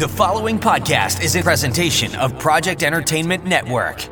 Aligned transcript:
The 0.00 0.08
following 0.08 0.58
podcast 0.58 1.22
is 1.22 1.36
a 1.36 1.42
presentation 1.42 2.14
of 2.14 2.38
Project 2.38 2.82
Entertainment 2.82 3.44
Network. 3.44 4.08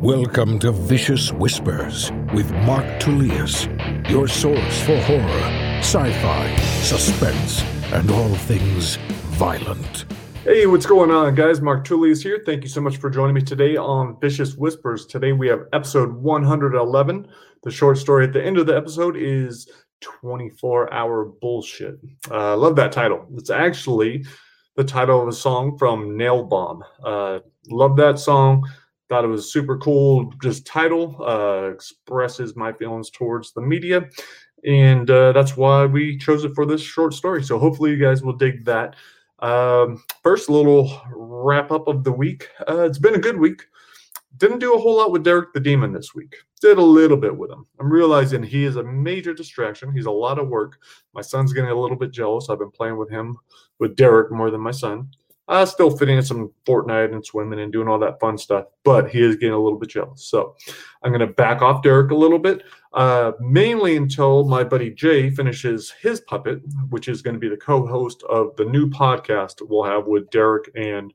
Welcome 0.00 0.58
to 0.58 0.72
Vicious 0.72 1.30
Whispers 1.30 2.10
with 2.34 2.50
Mark 2.66 2.84
Tullius, 2.98 3.68
your 4.08 4.26
source 4.26 4.82
for 4.82 5.00
horror, 5.02 5.42
sci 5.78 6.12
fi, 6.20 6.56
suspense, 6.56 7.62
and 7.92 8.10
all 8.10 8.34
things 8.34 8.96
violent. 9.36 10.06
Hey, 10.42 10.66
what's 10.66 10.84
going 10.84 11.12
on, 11.12 11.36
guys? 11.36 11.60
Mark 11.60 11.84
Tullius 11.84 12.20
here. 12.20 12.42
Thank 12.44 12.64
you 12.64 12.68
so 12.68 12.80
much 12.80 12.96
for 12.96 13.10
joining 13.10 13.36
me 13.36 13.42
today 13.42 13.76
on 13.76 14.18
Vicious 14.20 14.56
Whispers. 14.56 15.06
Today 15.06 15.30
we 15.30 15.46
have 15.46 15.68
episode 15.72 16.14
111. 16.14 17.28
The 17.62 17.70
short 17.70 17.96
story 17.96 18.24
at 18.24 18.32
the 18.32 18.44
end 18.44 18.58
of 18.58 18.66
the 18.66 18.76
episode 18.76 19.16
is 19.16 19.70
24 20.02 20.92
Hour 20.92 21.24
Bullshit. 21.40 21.98
I 22.30 22.52
uh, 22.52 22.56
love 22.56 22.76
that 22.76 22.92
title. 22.92 23.26
It's 23.36 23.50
actually 23.50 24.24
the 24.76 24.84
title 24.84 25.22
of 25.22 25.28
a 25.28 25.32
song 25.32 25.78
from 25.78 26.10
Nailbomb. 26.10 26.80
Uh, 27.02 27.40
love 27.68 27.96
that 27.96 28.18
song. 28.18 28.68
Thought 29.08 29.24
it 29.24 29.28
was 29.28 29.52
super 29.52 29.78
cool. 29.78 30.32
Just 30.42 30.66
title 30.66 31.16
uh, 31.22 31.70
expresses 31.70 32.56
my 32.56 32.72
feelings 32.72 33.10
towards 33.10 33.52
the 33.52 33.60
media. 33.60 34.08
And 34.64 35.10
uh, 35.10 35.32
that's 35.32 35.56
why 35.56 35.86
we 35.86 36.16
chose 36.18 36.44
it 36.44 36.54
for 36.54 36.64
this 36.64 36.80
short 36.80 37.14
story. 37.14 37.42
So 37.42 37.58
hopefully 37.58 37.90
you 37.90 37.98
guys 37.98 38.22
will 38.22 38.32
dig 38.32 38.64
that. 38.64 38.96
Um, 39.40 40.02
first, 40.22 40.48
little 40.48 41.00
wrap 41.14 41.72
up 41.72 41.88
of 41.88 42.04
the 42.04 42.12
week. 42.12 42.48
Uh, 42.68 42.82
it's 42.82 42.98
been 42.98 43.16
a 43.16 43.18
good 43.18 43.38
week. 43.38 43.64
Didn't 44.42 44.58
do 44.58 44.74
a 44.74 44.78
whole 44.78 44.96
lot 44.96 45.12
with 45.12 45.22
Derek 45.22 45.52
the 45.52 45.60
Demon 45.60 45.92
this 45.92 46.16
week. 46.16 46.34
Did 46.60 46.76
a 46.76 46.82
little 46.82 47.16
bit 47.16 47.36
with 47.36 47.52
him. 47.52 47.64
I'm 47.78 47.88
realizing 47.88 48.42
he 48.42 48.64
is 48.64 48.74
a 48.74 48.82
major 48.82 49.32
distraction. 49.32 49.92
He's 49.92 50.06
a 50.06 50.10
lot 50.10 50.40
of 50.40 50.48
work. 50.48 50.78
My 51.14 51.20
son's 51.20 51.52
getting 51.52 51.70
a 51.70 51.80
little 51.80 51.96
bit 51.96 52.10
jealous. 52.10 52.50
I've 52.50 52.58
been 52.58 52.72
playing 52.72 52.96
with 52.96 53.08
him, 53.08 53.38
with 53.78 53.94
Derek, 53.94 54.32
more 54.32 54.50
than 54.50 54.60
my 54.60 54.72
son. 54.72 55.10
Uh, 55.46 55.64
still 55.64 55.96
fitting 55.96 56.16
in 56.16 56.24
some 56.24 56.50
Fortnite 56.66 57.14
and 57.14 57.24
swimming 57.24 57.60
and 57.60 57.72
doing 57.72 57.86
all 57.86 58.00
that 58.00 58.18
fun 58.18 58.36
stuff, 58.36 58.64
but 58.82 59.08
he 59.08 59.20
is 59.20 59.36
getting 59.36 59.54
a 59.54 59.62
little 59.62 59.78
bit 59.78 59.90
jealous. 59.90 60.24
So 60.24 60.56
I'm 61.04 61.12
going 61.12 61.20
to 61.20 61.32
back 61.34 61.62
off 61.62 61.84
Derek 61.84 62.10
a 62.10 62.16
little 62.16 62.40
bit, 62.40 62.64
uh, 62.94 63.30
mainly 63.38 63.96
until 63.96 64.42
my 64.44 64.64
buddy 64.64 64.90
Jay 64.90 65.30
finishes 65.30 65.92
his 66.02 66.20
puppet, 66.22 66.62
which 66.90 67.06
is 67.06 67.22
going 67.22 67.34
to 67.34 67.40
be 67.40 67.48
the 67.48 67.56
co 67.56 67.86
host 67.86 68.24
of 68.24 68.56
the 68.56 68.64
new 68.64 68.90
podcast 68.90 69.62
we'll 69.62 69.84
have 69.84 70.08
with 70.08 70.28
Derek 70.30 70.68
and 70.74 71.14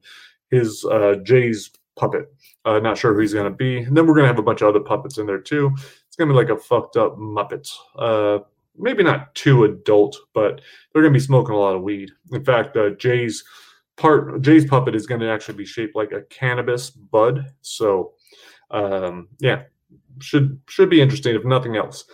his 0.49 0.85
uh, 0.85 1.15
Jay's 1.23 1.71
puppet. 1.97 2.31
Uh, 2.65 2.79
not 2.79 2.97
sure 2.97 3.13
who 3.13 3.19
he's 3.19 3.33
going 3.33 3.51
to 3.51 3.57
be. 3.57 3.79
And 3.79 3.95
then 3.95 4.05
we're 4.05 4.13
going 4.13 4.23
to 4.23 4.29
have 4.33 4.39
a 4.39 4.43
bunch 4.43 4.61
of 4.61 4.69
other 4.69 4.79
puppets 4.79 5.17
in 5.17 5.25
there 5.25 5.39
too. 5.39 5.71
It's 5.75 6.15
going 6.15 6.29
to 6.29 6.33
be 6.33 6.37
like 6.37 6.49
a 6.49 6.61
fucked 6.61 6.97
up 6.97 7.17
Muppets. 7.17 7.71
Uh, 7.97 8.39
maybe 8.77 9.03
not 9.03 9.33
too 9.35 9.65
adult, 9.65 10.17
but 10.33 10.61
they're 10.93 11.01
going 11.01 11.13
to 11.13 11.19
be 11.19 11.25
smoking 11.25 11.55
a 11.55 11.57
lot 11.57 11.75
of 11.75 11.81
weed. 11.81 12.11
In 12.31 12.43
fact, 12.43 12.77
uh, 12.77 12.91
Jay's 12.91 13.43
part 13.97 14.41
Jay's 14.41 14.65
puppet 14.65 14.95
is 14.95 15.07
going 15.07 15.21
to 15.21 15.29
actually 15.29 15.57
be 15.57 15.65
shaped 15.65 15.95
like 15.95 16.11
a 16.11 16.21
cannabis 16.23 16.89
bud. 16.89 17.45
So, 17.61 18.13
um, 18.71 19.27
yeah, 19.39 19.63
should 20.19 20.59
should 20.67 20.89
be 20.89 21.01
interesting 21.01 21.35
if 21.35 21.43
nothing 21.43 21.75
else. 21.75 22.05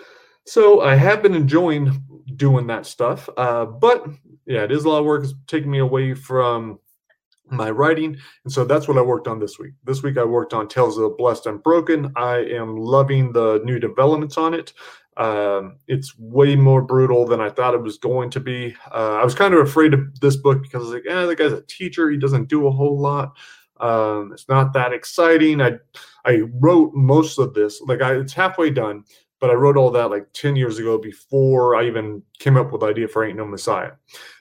So 0.46 0.82
I 0.82 0.96
have 0.96 1.22
been 1.22 1.36
enjoying 1.36 2.04
doing 2.36 2.68
that 2.68 2.86
stuff, 2.86 3.30
uh, 3.38 3.66
but 3.66 4.06
yeah, 4.46 4.64
it 4.64 4.72
is 4.72 4.84
a 4.84 4.90
lot 4.90 5.00
of 5.00 5.06
work. 5.06 5.24
It's 5.24 5.34
taking 5.48 5.72
me 5.72 5.80
away 5.80 6.14
from 6.14 6.80
my 7.54 7.70
writing. 7.70 8.18
And 8.44 8.54
so 8.54 8.66
that's 8.66 8.88
what 8.88 8.98
I 8.98 9.02
worked 9.02 9.28
on 9.28 9.40
this 9.40 9.60
week. 9.60 9.74
This 9.84 10.04
week 10.04 10.18
I 10.18 10.24
worked 10.24 10.54
on 10.54 10.68
Tales 10.68 10.98
of 10.98 11.04
the 11.04 11.10
Blessed 11.10 11.48
and 11.48 11.64
Broken. 11.64 12.12
I 12.16 12.38
am 12.38 12.76
loving 12.78 13.32
the 13.32 13.62
new 13.64 13.80
developments 13.80 14.38
on 14.38 14.54
it. 14.54 14.74
Um, 15.16 15.78
it's 15.88 16.18
way 16.18 16.56
more 16.56 16.82
brutal 16.82 17.26
than 17.26 17.40
I 17.40 17.50
thought 17.50 17.76
it 17.76 17.82
was 17.82 17.98
going 17.98 18.30
to 18.32 18.40
be. 18.40 18.76
Uh, 18.92 19.14
I 19.16 19.24
was 19.24 19.36
kind 19.36 19.54
of 19.54 19.60
afraid 19.60 19.94
of 19.94 20.20
this 20.20 20.36
book 20.36 20.62
because 20.62 20.82
I 20.82 20.86
was 20.86 20.94
like, 20.94 21.04
eh, 21.08 21.26
the 21.26 21.36
guy's 21.36 21.54
a 21.54 21.62
teacher. 21.62 22.10
He 22.10 22.18
doesn't 22.18 22.50
do 22.50 22.68
a 22.68 22.72
whole 22.72 23.00
lot. 23.00 23.34
Um, 23.80 24.32
it's 24.34 24.48
not 24.50 24.74
that 24.74 24.94
exciting. 24.94 25.62
I 25.62 25.74
I 26.26 26.42
wrote 26.60 26.94
most 26.94 27.38
of 27.38 27.54
this, 27.54 27.82
like 27.82 28.02
I, 28.02 28.14
it's 28.16 28.34
halfway 28.34 28.70
done, 28.70 29.04
but 29.40 29.50
I 29.50 29.56
wrote 29.56 29.76
all 29.76 29.92
that 29.92 30.10
like 30.10 30.28
10 30.34 30.56
years 30.56 30.80
ago 30.80 30.98
before 30.98 31.76
I 31.76 31.86
even 31.86 32.24
came 32.40 32.56
up 32.56 32.72
with 32.72 32.82
the 32.82 32.88
idea 32.88 33.08
for 33.10 33.26
Ain't 33.26 33.38
No 33.38 33.46
Messiah. 33.46 33.92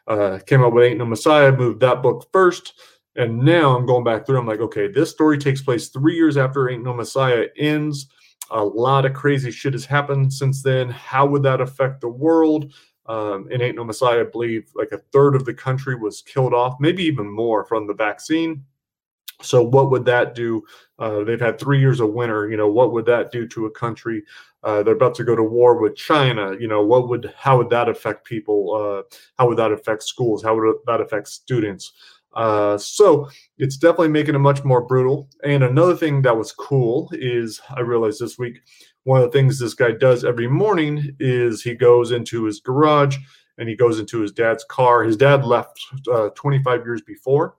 Uh, 0.06 0.38
came 0.47 0.62
up 0.62 0.72
with 0.72 0.84
Ain't 0.84 0.98
No 0.98 1.06
Messiah, 1.06 1.50
moved 1.50 1.81
that 1.81 2.03
book 2.03 2.28
first. 2.32 2.75
And 3.17 3.39
now 3.39 3.77
I'm 3.77 3.87
going 3.87 4.05
back 4.05 4.25
through. 4.25 4.39
I'm 4.39 4.47
like, 4.47 4.61
okay, 4.61 4.89
this 4.89 5.11
story 5.11 5.39
takes 5.39 5.62
place 5.62 5.89
three 5.89 6.15
years 6.15 6.37
after 6.37 6.71
Ain't 6.71 6.83
No 6.83 6.95
Messiah 6.95 7.47
ends. 7.59 8.09
A 8.50 8.62
lot 8.62 9.05
of 9.05 9.15
crazy 9.15 9.50
shit 9.50 9.75
has 9.75 9.84
happened 9.84 10.33
since 10.33 10.62
then. 10.62 10.89
How 10.91 11.27
would 11.27 11.43
that 11.43 11.61
affect 11.61 12.00
the 12.00 12.09
world? 12.09 12.73
Um, 13.06 13.49
in 13.50 13.61
Ain't 13.61 13.77
No 13.77 13.84
Messiah, 13.84 14.21
I 14.21 14.25
believe 14.25 14.71
like 14.75 14.93
a 14.93 14.99
third 15.12 15.34
of 15.34 15.45
the 15.45 15.55
country 15.55 15.95
was 15.95 16.23
killed 16.23 16.55
off, 16.55 16.77
maybe 16.81 17.03
even 17.05 17.31
more 17.31 17.65
from 17.65 17.87
the 17.87 17.95
vaccine. 17.95 18.65
So, 19.43 19.62
what 19.62 19.91
would 19.91 20.05
that 20.05 20.34
do? 20.34 20.62
Uh, 20.99 21.25
they've 21.25 21.41
had 21.41 21.59
three 21.59 21.81
years 21.81 22.00
of 22.00 22.12
winter. 22.12 22.49
You 22.49 22.56
know, 22.56 22.69
what 22.69 22.93
would 22.93 23.06
that 23.06 23.33
do 23.33 23.47
to 23.49 23.67
a 23.67 23.71
country? 23.71 24.23
Uh, 24.62 24.83
they're 24.83 24.94
about 24.94 25.17
to 25.17 25.25
go 25.25 25.34
to 25.34 25.43
war 25.43 25.81
with 25.81 25.97
China. 25.97 26.55
You 26.59 26.69
know, 26.69 26.84
what 26.84 27.09
would 27.09 27.33
how 27.37 27.59
would 27.59 27.71
that 27.71 27.89
affect 27.89 28.25
people? 28.25 28.75
Uh, 28.75 29.03
how 29.37 29.49
would 29.49 29.59
that 29.59 29.73
affect 29.73 30.05
schools? 30.05 30.43
How 30.43 30.55
would 30.55 30.77
that 30.87 31.00
affect 31.00 31.29
students? 31.29 31.93
Uh, 32.34 32.78
so 32.78 33.28
it's 33.59 33.76
definitely 33.76 34.09
making 34.09 34.34
it 34.34 34.38
much 34.38 34.65
more 34.65 34.87
brutal. 34.87 35.28
And 35.44 35.62
another 35.62 35.97
thing 35.97 36.22
that 36.22 36.37
was 36.37 36.53
cool 36.53 37.10
is 37.12 37.60
I 37.76 37.81
realized 37.81 38.20
this 38.20 38.38
week 38.38 38.60
one 39.04 39.20
of 39.20 39.31
the 39.31 39.38
things 39.38 39.59
this 39.59 39.75
guy 39.75 39.93
does 39.93 40.25
every 40.25 40.48
morning 40.48 41.16
is 41.19 41.62
he 41.62 41.75
goes 41.75 42.12
into 42.12 42.44
his 42.44 42.60
garage 42.60 43.16
and 43.59 43.69
he 43.69 43.76
goes 43.76 43.98
into 43.98 44.20
his 44.20 44.32
dad's 44.32 44.65
car. 44.65 45.03
His 45.03 45.16
dad 45.16 45.44
left 45.44 45.78
uh, 46.10 46.31
25 46.31 46.84
years 46.84 47.03
before. 47.03 47.56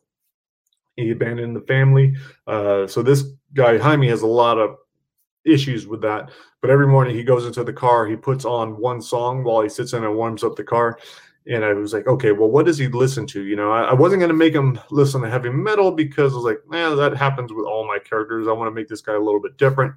He 0.95 1.11
abandoned 1.11 1.55
the 1.55 1.61
family. 1.61 2.16
Uh, 2.47 2.88
so 2.88 3.01
this 3.01 3.23
guy 3.53 3.78
Jaime 3.78 4.07
has 4.09 4.22
a 4.22 4.28
lot 4.28 4.57
of 4.57 4.78
issues 5.45 5.88
with 5.88 6.01
that. 6.01 6.31
But 6.61 6.69
every 6.69 6.88
morning 6.88 7.16
he 7.16 7.23
goes 7.23 7.45
into 7.45 7.63
the 7.63 7.73
car, 7.73 8.07
he 8.07 8.16
puts 8.16 8.45
on 8.45 8.79
one 8.79 9.01
song 9.01 9.44
while 9.44 9.61
he 9.61 9.69
sits 9.69 9.94
in 9.94 10.03
and 10.03 10.16
warms 10.16 10.44
up 10.44 10.55
the 10.55 10.63
car 10.63 10.97
and 11.45 11.65
I 11.65 11.73
was 11.73 11.93
like, 11.93 12.07
okay, 12.07 12.31
well, 12.31 12.49
what 12.49 12.65
does 12.65 12.77
he 12.77 12.87
listen 12.87 13.27
to? 13.27 13.43
You 13.43 13.55
know, 13.55 13.71
I, 13.71 13.83
I 13.83 13.93
wasn't 13.93 14.21
to 14.21 14.33
make 14.33 14.53
him 14.53 14.79
listen 14.91 15.21
to 15.21 15.29
heavy 15.29 15.49
metal 15.49 15.91
because 15.91 16.33
I 16.33 16.35
was 16.37 16.45
like, 16.45 16.59
man, 16.67 16.95
that 16.97 17.17
happens 17.17 17.51
with 17.51 17.65
all 17.65 17.85
my 17.87 17.99
characters. 17.99 18.47
I 18.47 18.53
want 18.53 18.67
to 18.67 18.75
make 18.75 18.87
this 18.87 19.01
guy 19.01 19.13
a 19.13 19.19
little 19.19 19.41
bit 19.41 19.57
different. 19.57 19.95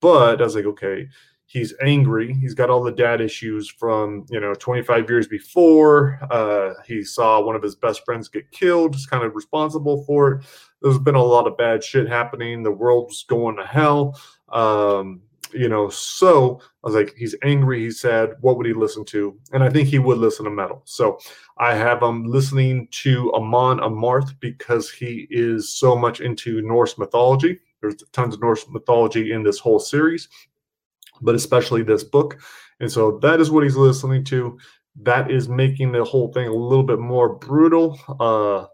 But 0.00 0.40
I 0.40 0.44
was 0.44 0.54
like, 0.54 0.64
okay, 0.64 1.08
he's 1.46 1.74
angry. 1.82 2.34
He's 2.34 2.54
got 2.54 2.70
all 2.70 2.82
the 2.82 2.92
dad 2.92 3.20
issues 3.20 3.68
from, 3.68 4.24
you 4.30 4.40
know, 4.40 4.54
25 4.54 5.08
years 5.08 5.26
before. 5.26 6.18
Uh, 6.30 6.74
he 6.86 7.02
saw 7.02 7.40
one 7.40 7.56
of 7.56 7.62
his 7.62 7.76
best 7.76 8.04
friends 8.04 8.28
get 8.28 8.50
killed, 8.50 8.94
He's 8.94 9.06
kind 9.06 9.24
of 9.24 9.34
responsible 9.34 10.04
for 10.04 10.32
it. 10.32 10.46
There's 10.82 10.98
been 10.98 11.14
a 11.14 11.22
lot 11.22 11.46
of 11.46 11.56
bad 11.56 11.82
shit 11.82 12.08
happening. 12.08 12.62
The 12.62 12.72
world's 12.72 13.24
going 13.24 13.56
to 13.56 13.66
hell. 13.66 14.18
Um, 14.50 15.22
you 15.54 15.68
know, 15.68 15.88
so 15.88 16.60
I 16.62 16.88
was 16.88 16.94
like, 16.94 17.14
he's 17.16 17.34
angry, 17.42 17.80
He 17.80 17.90
said, 17.90 18.30
What 18.40 18.56
would 18.56 18.66
he 18.66 18.72
listen 18.72 19.04
to? 19.06 19.38
And 19.52 19.62
I 19.62 19.70
think 19.70 19.88
he 19.88 19.98
would 19.98 20.18
listen 20.18 20.44
to 20.44 20.50
metal. 20.50 20.82
So 20.84 21.18
I 21.58 21.74
have 21.74 22.02
him 22.02 22.24
listening 22.24 22.88
to 22.90 23.32
Amon 23.34 23.78
Amarth 23.78 24.34
because 24.40 24.90
he 24.90 25.26
is 25.30 25.74
so 25.74 25.96
much 25.96 26.20
into 26.20 26.60
Norse 26.62 26.98
mythology. 26.98 27.60
There's 27.80 27.96
tons 28.12 28.34
of 28.34 28.40
Norse 28.40 28.66
mythology 28.68 29.32
in 29.32 29.42
this 29.42 29.58
whole 29.58 29.78
series, 29.78 30.28
but 31.20 31.34
especially 31.34 31.82
this 31.82 32.02
book. 32.02 32.38
And 32.80 32.90
so 32.90 33.18
that 33.18 33.40
is 33.40 33.50
what 33.50 33.62
he's 33.62 33.76
listening 33.76 34.24
to. 34.24 34.58
That 35.02 35.30
is 35.30 35.48
making 35.48 35.92
the 35.92 36.04
whole 36.04 36.32
thing 36.32 36.48
a 36.48 36.52
little 36.52 36.84
bit 36.84 36.98
more 36.98 37.34
brutal, 37.36 37.98
uh, 38.20 38.64
a 38.64 38.68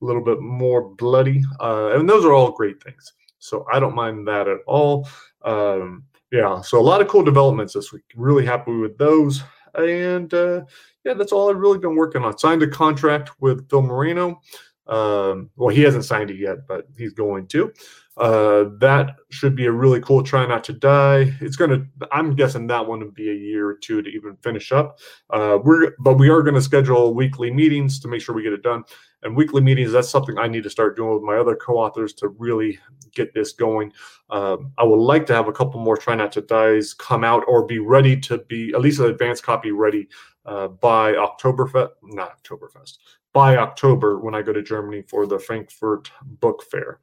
little 0.00 0.22
bit 0.22 0.40
more 0.40 0.94
bloody. 0.94 1.42
Uh, 1.60 1.92
and 1.94 2.08
those 2.08 2.24
are 2.24 2.32
all 2.32 2.52
great 2.52 2.82
things. 2.82 3.12
So 3.38 3.66
I 3.72 3.80
don't 3.80 3.94
mind 3.94 4.28
that 4.28 4.48
at 4.48 4.58
all. 4.66 5.08
Um, 5.44 6.04
yeah, 6.32 6.62
so 6.62 6.80
a 6.80 6.82
lot 6.82 7.02
of 7.02 7.08
cool 7.08 7.22
developments 7.22 7.74
this 7.74 7.92
week. 7.92 8.04
Really 8.16 8.44
happy 8.44 8.72
with 8.72 8.96
those. 8.96 9.42
And 9.74 10.32
uh, 10.32 10.62
yeah, 11.04 11.14
that's 11.14 11.30
all 11.30 11.50
I've 11.50 11.58
really 11.58 11.78
been 11.78 11.94
working 11.94 12.22
on. 12.22 12.36
Signed 12.38 12.62
a 12.62 12.68
contract 12.68 13.30
with 13.40 13.68
Phil 13.68 13.82
Moreno. 13.82 14.40
Um, 14.86 15.50
well, 15.56 15.74
he 15.74 15.82
hasn't 15.82 16.04
signed 16.04 16.30
it 16.30 16.38
yet, 16.38 16.66
but 16.66 16.86
he's 16.96 17.12
going 17.12 17.46
to. 17.48 17.72
Uh, 18.16 18.64
that 18.78 19.16
should 19.30 19.56
be 19.56 19.64
a 19.64 19.72
really 19.72 20.00
cool 20.00 20.22
try 20.22 20.46
not 20.46 20.62
to 20.64 20.72
die. 20.72 21.32
It's 21.40 21.56
gonna. 21.56 21.86
I'm 22.10 22.34
guessing 22.34 22.66
that 22.66 22.86
one 22.86 22.98
would 23.00 23.14
be 23.14 23.30
a 23.30 23.34
year 23.34 23.66
or 23.66 23.74
two 23.74 24.02
to 24.02 24.10
even 24.10 24.36
finish 24.36 24.70
up. 24.70 24.98
Uh, 25.30 25.58
we're 25.62 25.92
but 26.00 26.18
we 26.18 26.28
are 26.28 26.42
going 26.42 26.54
to 26.54 26.60
schedule 26.60 27.14
weekly 27.14 27.50
meetings 27.50 28.00
to 28.00 28.08
make 28.08 28.20
sure 28.20 28.34
we 28.34 28.42
get 28.42 28.52
it 28.52 28.62
done. 28.62 28.84
And 29.22 29.36
weekly 29.36 29.62
meetings 29.62 29.92
that's 29.92 30.10
something 30.10 30.38
I 30.38 30.48
need 30.48 30.64
to 30.64 30.70
start 30.70 30.96
doing 30.96 31.14
with 31.14 31.22
my 31.22 31.36
other 31.36 31.56
co-authors 31.56 32.12
to 32.14 32.28
really 32.28 32.78
get 33.14 33.32
this 33.32 33.52
going. 33.52 33.92
Um, 34.30 34.72
I 34.76 34.84
would 34.84 34.96
like 34.96 35.26
to 35.26 35.34
have 35.34 35.48
a 35.48 35.52
couple 35.52 35.80
more 35.80 35.96
try 35.96 36.14
not 36.14 36.32
to 36.32 36.42
dies 36.42 36.92
come 36.92 37.24
out 37.24 37.44
or 37.46 37.64
be 37.64 37.78
ready 37.78 38.18
to 38.20 38.38
be 38.38 38.72
at 38.74 38.80
least 38.80 39.00
an 39.00 39.06
advanced 39.06 39.42
copy 39.42 39.70
ready 39.70 40.08
uh, 40.44 40.68
by 40.68 41.12
Oktoberfest, 41.12 41.90
not 42.02 42.42
Oktoberfest, 42.42 42.98
by 43.32 43.56
October 43.56 44.18
when 44.18 44.34
I 44.34 44.42
go 44.42 44.52
to 44.52 44.62
Germany 44.62 45.02
for 45.02 45.26
the 45.26 45.38
Frankfurt 45.38 46.10
Book 46.22 46.64
Fair. 46.70 47.00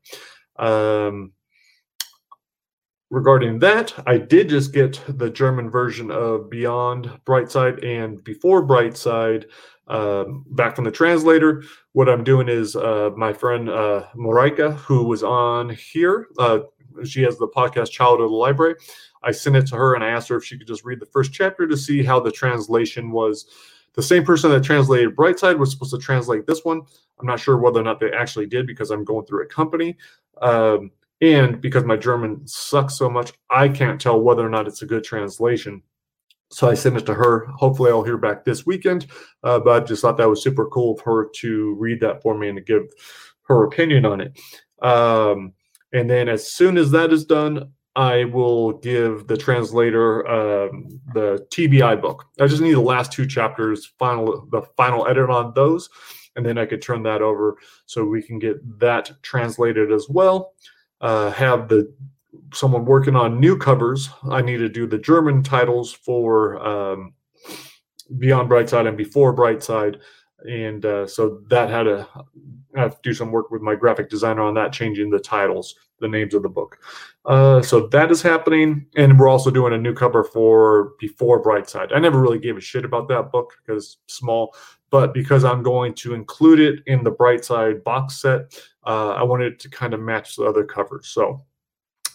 Um, 0.58 1.32
regarding 3.10 3.60
that, 3.60 3.94
I 4.06 4.18
did 4.18 4.50
just 4.50 4.74
get 4.74 5.02
the 5.08 5.30
German 5.30 5.70
version 5.70 6.12
of 6.12 6.50
Beyond 6.50 7.10
Brightside 7.26 7.84
and 7.86 8.24
Before 8.24 8.66
Brightside 8.66 9.46
um, 9.88 10.46
back 10.52 10.76
from 10.76 10.86
the 10.86 10.92
translator. 10.92 11.64
What 11.94 12.10
I'm 12.10 12.24
doing 12.24 12.48
is 12.48 12.76
uh, 12.76 13.10
my 13.18 13.34
friend 13.34 13.70
uh, 13.70 14.06
Moraika, 14.16 14.76
who 14.76 15.04
was 15.06 15.24
on 15.24 15.70
here, 15.70 16.28
uh, 16.38 16.60
she 17.04 17.22
has 17.24 17.38
the 17.38 17.48
podcast 17.48 17.92
Child 17.92 18.22
of 18.22 18.30
the 18.30 18.36
Library. 18.36 18.76
I 19.24 19.32
sent 19.32 19.56
it 19.56 19.68
to 19.68 19.76
her 19.76 19.96
and 19.96 20.04
I 20.04 20.10
asked 20.10 20.30
her 20.30 20.38
if 20.38 20.46
she 20.46 20.58
could 20.58 20.68
just 20.68 20.86
read 20.86 21.00
the 21.00 21.06
first 21.06 21.34
chapter 21.34 21.68
to 21.68 21.78
see 21.78 22.04
how 22.04 22.20
the 22.20 22.32
translation 22.32 23.12
was. 23.12 23.48
The 24.00 24.04
same 24.04 24.24
person 24.24 24.50
that 24.52 24.64
translated 24.64 25.14
Brightside 25.14 25.58
was 25.60 25.72
supposed 25.72 25.92
to 25.92 25.98
translate 25.98 26.48
this 26.48 26.64
one. 26.64 26.84
I'm 27.20 27.28
not 27.28 27.42
sure 27.42 27.58
whether 27.58 27.82
or 27.82 27.84
not 27.84 28.00
they 28.00 28.10
actually 28.14 28.46
did 28.46 28.66
because 28.66 28.92
I'm 28.92 29.04
going 29.04 29.26
through 29.26 29.44
a 29.44 29.48
company. 29.48 29.98
Um, 30.42 30.92
and 31.20 31.60
because 31.60 31.84
my 31.84 31.98
German 31.98 32.48
sucks 32.48 32.98
so 32.98 33.10
much, 33.10 33.34
I 33.50 33.68
can't 33.68 34.00
tell 34.00 34.22
whether 34.22 34.46
or 34.46 34.50
not 34.50 34.68
it's 34.68 34.84
a 34.84 34.86
good 34.86 35.04
translation. 35.04 35.84
So 36.50 36.70
I 36.70 36.76
sent 36.76 36.96
it 36.96 37.06
to 37.08 37.14
her. 37.14 37.48
Hopefully, 37.48 37.92
I'll 37.92 38.02
hear 38.02 38.18
back 38.18 38.46
this 38.46 38.66
weekend. 38.66 39.08
Uh, 39.44 39.60
but 39.60 39.84
I 39.84 39.86
just 39.86 40.02
thought 40.02 40.16
that 40.16 40.30
was 40.30 40.42
super 40.42 40.68
cool 40.68 40.94
of 40.94 41.02
her 41.02 41.28
to 41.42 41.76
read 41.78 42.00
that 42.00 42.22
for 42.22 42.38
me 42.38 42.48
and 42.48 42.58
to 42.58 42.64
give 42.64 42.84
her 43.50 43.66
opinion 43.66 44.06
on 44.06 44.22
it. 44.22 44.40
Um, 44.82 45.52
and 45.92 46.10
then 46.10 46.30
as 46.30 46.50
soon 46.50 46.78
as 46.78 46.90
that 46.92 47.12
is 47.12 47.26
done, 47.26 47.74
I 48.00 48.24
will 48.24 48.72
give 48.78 49.28
the 49.28 49.36
translator 49.36 50.26
um, 50.26 50.88
the 51.14 51.46
TBI 51.52 52.02
book. 52.02 52.24
I 52.40 52.48
just 52.48 52.62
need 52.62 52.72
the 52.72 52.80
last 52.80 53.12
two 53.12 53.28
chapters, 53.28 53.92
final 54.00 54.48
the 54.52 54.62
final 54.78 55.06
edit 55.06 55.30
on 55.30 55.52
those, 55.54 55.90
and 56.38 56.46
then 56.46 56.58
I 56.58 56.66
could 56.66 56.82
turn 56.82 57.04
that 57.04 57.22
over 57.22 57.58
so 57.88 58.06
we 58.06 58.22
can 58.22 58.40
get 58.40 58.80
that 58.80 59.12
translated 59.22 59.92
as 59.92 60.08
well. 60.08 60.54
Uh, 61.02 61.32
have 61.32 61.68
the 61.68 61.94
someone 62.54 62.86
working 62.86 63.18
on 63.18 63.38
new 63.38 63.58
covers. 63.58 64.10
I 64.30 64.44
need 64.44 64.60
to 64.60 64.70
do 64.70 64.88
the 64.88 64.98
German 64.98 65.44
titles 65.44 65.92
for 65.92 66.66
um, 66.66 67.14
Beyond 68.18 68.50
Brightside 68.50 68.88
and 68.88 68.96
Before 68.96 69.36
Brightside, 69.36 70.00
and 70.50 70.86
uh, 70.86 71.06
so 71.06 71.42
that 71.50 71.70
had 71.70 71.84
to 71.84 72.08
have 72.78 72.96
to 72.96 73.00
do 73.04 73.14
some 73.14 73.34
work 73.34 73.52
with 73.52 73.62
my 73.62 73.76
graphic 73.76 74.10
designer 74.10 74.44
on 74.44 74.54
that, 74.54 74.72
changing 74.72 75.10
the 75.10 75.20
titles, 75.20 75.76
the 76.00 76.08
names 76.08 76.34
of 76.34 76.44
the 76.44 76.50
book. 76.50 76.80
Uh, 77.26 77.62
so 77.62 77.88
that 77.88 78.12
is 78.12 78.22
happening, 78.22 78.86
and 78.96 79.20
we're 79.20 79.28
also 79.28 79.52
doing 79.52 79.74
a 79.74 79.78
new 79.78 79.94
cover 79.94 80.24
for 80.24 80.94
Before 81.00 81.44
Brightside. 81.44 81.96
I 81.96 82.00
never 82.00 82.20
really 82.20 82.40
gave 82.40 82.58
a 82.58 82.62
shit 82.62 82.86
about 82.86 83.08
that 83.10 83.32
book 83.32 83.54
because 83.62 83.98
small, 84.08 84.56
but 84.90 85.14
because 85.14 85.44
I'm 85.44 85.64
going 85.64 85.94
to 85.96 86.14
include 86.14 86.60
it 86.60 86.84
in 86.88 87.04
the 87.04 87.12
Brightside 87.12 87.84
box 87.84 88.22
set, 88.22 88.60
uh, 88.86 89.10
I 89.10 89.24
wanted 89.24 89.60
to 89.60 89.70
kind 89.70 89.94
of 89.94 90.00
match 90.00 90.36
the 90.36 90.46
other 90.46 90.66
covers. 90.66 91.10
So 91.10 91.46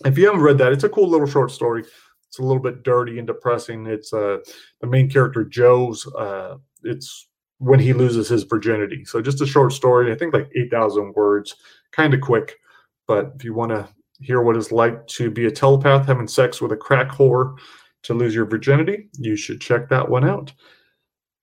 if 0.05 0.19
you 0.19 0.27
haven't 0.27 0.43
read 0.43 0.59
that, 0.59 0.73
it's 0.73 0.85
a 0.85 0.89
cool 0.89 1.09
little 1.09 1.27
short 1.27 1.51
story. 1.51 1.85
It's 2.27 2.39
a 2.41 2.43
little 2.43 2.63
bit 2.63 2.83
dirty 2.83 3.19
and 3.19 3.27
depressing. 3.27 3.87
It's 3.87 4.13
uh, 4.13 4.39
the 4.81 4.89
main 4.89 5.09
character 5.09 5.45
Joe's. 5.45 6.07
Uh, 6.15 6.57
it's 6.83 7.29
when 7.59 7.79
he 7.79 7.93
loses 7.93 8.29
his 8.29 8.43
virginity. 8.43 9.05
So 9.05 9.23
just 9.23 9.41
a 9.41 9.47
short 9.47 9.73
story. 9.73 10.11
I 10.11 10.17
think 10.17 10.35
like 10.35 10.51
eight 10.57 10.71
thousand 10.71 11.15
words, 11.15 11.55
kind 11.93 12.13
of 12.13 12.21
quick. 12.21 12.57
But 13.07 13.33
if 13.37 13.45
you 13.45 13.55
want 13.55 13.71
to 13.71 13.89
hear 14.21 14.43
what 14.43 14.57
it's 14.57 14.73
like 14.73 15.07
to 15.09 15.31
be 15.31 15.47
a 15.47 15.51
telepath 15.51 16.07
having 16.07 16.29
sex 16.29 16.61
with 16.61 16.73
a 16.73 16.77
crack 16.77 17.11
whore 17.11 17.57
to 18.05 18.15
lose 18.15 18.35
your 18.35 18.47
virginity, 18.47 19.09
you 19.19 19.37
should 19.37 19.61
check 19.61 19.89
that 19.89 20.09
one 20.09 20.25
out. 20.25 20.53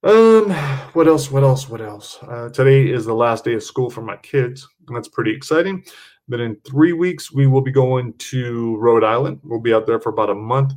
Um, 0.04 0.50
what 0.94 1.08
else? 1.08 1.30
What 1.30 1.44
else? 1.44 1.70
What 1.70 1.82
else? 1.82 2.18
Uh, 2.24 2.50
today 2.50 2.90
is 2.90 3.06
the 3.06 3.14
last 3.14 3.44
day 3.46 3.54
of 3.54 3.64
school 3.64 3.90
for 3.90 4.02
my 4.02 4.18
kids, 4.18 4.68
and 4.88 4.96
that's 4.96 5.08
pretty 5.08 5.32
exciting. 5.32 5.84
But 6.28 6.40
in 6.40 6.56
three 6.66 6.94
weeks, 6.94 7.32
we 7.32 7.46
will 7.46 7.62
be 7.62 7.72
going 7.72 8.14
to 8.14 8.78
Rhode 8.78 9.04
Island. 9.04 9.40
We'll 9.44 9.60
be 9.60 9.74
out 9.74 9.86
there 9.86 10.00
for 10.00 10.10
about 10.10 10.30
a 10.30 10.36
month. 10.36 10.74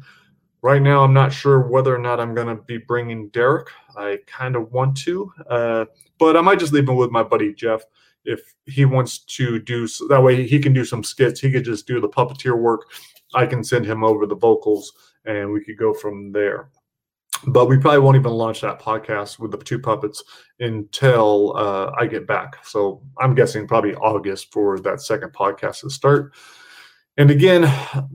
Right 0.65 0.81
now, 0.81 1.05
I'm 1.05 1.13
not 1.13 1.31
sure 1.31 1.69
whether 1.69 1.95
or 1.95 1.99
not 1.99 2.19
I'm 2.19 2.35
going 2.35 2.47
to 2.47 2.63
be 2.63 2.79
bringing 2.79 3.29
Derek. 3.29 3.69
I 3.99 4.21
kind 4.27 4.57
of 4.57 4.73
want 4.73 4.97
to, 5.03 5.31
uh, 5.51 5.85
but 6.19 6.39
I 6.39 6.41
might 6.41 6.59
just 6.59 6.73
leave 6.73 6.89
him 6.89 6.97
with 6.97 7.11
my 7.11 7.23
buddy 7.23 7.53
Jeff 7.53 7.83
if 8.25 8.41
he 8.65 8.87
wants 8.87 9.19
to 9.19 9.59
do 9.59 9.87
that 10.09 10.23
way 10.23 10.47
he 10.47 10.59
can 10.59 10.73
do 10.73 10.87
some 10.87 11.05
skits. 11.05 11.39
He 11.39 11.53
could 11.53 11.67
just 11.67 11.87
do 11.87 12.01
the 12.01 12.09
puppeteer 12.09 12.59
work. 12.59 12.91
I 13.35 13.45
can 13.45 13.63
send 13.63 13.85
him 13.85 14.03
over 14.03 14.25
the 14.25 14.37
vocals 14.37 14.91
and 15.27 15.53
we 15.53 15.63
could 15.63 15.77
go 15.77 15.93
from 15.93 16.33
there. 16.33 16.71
But 17.47 17.67
we 17.67 17.77
probably 17.77 18.01
won't 18.01 18.17
even 18.17 18.33
launch 18.33 18.63
that 18.63 18.81
podcast 18.81 19.39
with 19.39 19.51
the 19.51 19.59
two 19.59 19.79
puppets 19.79 20.25
until 20.61 21.55
uh, 21.59 21.91
i 22.01 22.07
get 22.07 22.27
back. 22.27 22.65
So 22.65 23.03
i'm 23.21 23.35
guessing 23.35 23.69
probably 23.69 23.97
august 23.97 24.51
for 24.51 24.81
that 24.81 25.03
second 25.03 25.35
podcast 25.35 25.81
to 25.81 25.91
start 25.91 26.33
and 27.17 27.31
again 27.31 27.63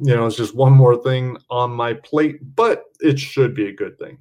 you 0.01 0.15
know 0.15 0.25
it's 0.25 0.35
just 0.35 0.55
one 0.55 0.73
more 0.73 1.01
thing 1.01 1.37
on 1.49 1.71
my 1.71 1.93
plate 1.93 2.37
but 2.55 2.85
it 2.99 3.19
should 3.19 3.53
be 3.53 3.67
a 3.67 3.75
good 3.75 3.97
thing 3.97 4.17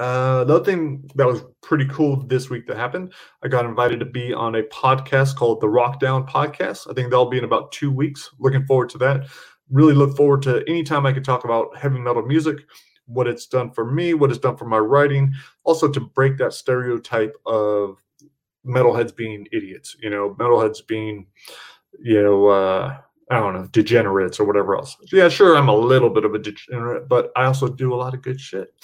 uh, 0.00 0.44
the 0.44 0.54
other 0.54 0.64
thing 0.64 1.06
that 1.14 1.26
was 1.26 1.42
pretty 1.60 1.84
cool 1.84 2.16
this 2.26 2.48
week 2.48 2.66
that 2.66 2.78
happened, 2.78 3.12
I 3.44 3.48
got 3.48 3.66
invited 3.66 4.00
to 4.00 4.06
be 4.06 4.32
on 4.32 4.54
a 4.54 4.62
podcast 4.62 5.36
called 5.36 5.60
the 5.60 5.66
Rockdown 5.66 6.26
Podcast. 6.26 6.90
I 6.90 6.94
think 6.94 7.10
that'll 7.10 7.28
be 7.28 7.36
in 7.36 7.44
about 7.44 7.70
two 7.70 7.92
weeks. 7.92 8.30
Looking 8.38 8.64
forward 8.64 8.88
to 8.90 8.98
that. 8.98 9.26
Really 9.68 9.92
look 9.92 10.16
forward 10.16 10.40
to 10.44 10.64
any 10.66 10.84
time 10.84 11.04
I 11.04 11.12
can 11.12 11.22
talk 11.22 11.44
about 11.44 11.76
heavy 11.76 11.98
metal 11.98 12.22
music, 12.22 12.56
what 13.04 13.28
it's 13.28 13.46
done 13.46 13.72
for 13.72 13.92
me, 13.92 14.14
what 14.14 14.30
it's 14.30 14.38
done 14.38 14.56
for 14.56 14.64
my 14.64 14.78
writing, 14.78 15.34
also 15.64 15.86
to 15.86 16.00
break 16.00 16.38
that 16.38 16.54
stereotype 16.54 17.36
of 17.44 17.98
metalheads 18.66 19.14
being 19.14 19.46
idiots, 19.52 19.96
you 20.00 20.08
know, 20.08 20.34
metalheads 20.38 20.78
being, 20.86 21.26
you 21.98 22.22
know, 22.22 22.46
uh, 22.46 22.96
I 23.30 23.38
don't 23.38 23.54
know, 23.54 23.68
degenerates 23.70 24.40
or 24.40 24.44
whatever 24.44 24.76
else. 24.76 24.96
Yeah, 25.12 25.28
sure, 25.28 25.56
I'm 25.56 25.68
a 25.68 25.74
little 25.74 26.10
bit 26.10 26.24
of 26.24 26.34
a 26.34 26.38
degenerate, 26.38 27.08
but 27.08 27.30
I 27.36 27.44
also 27.44 27.68
do 27.68 27.94
a 27.94 27.96
lot 27.96 28.12
of 28.12 28.22
good 28.22 28.40
shit. 28.40 28.74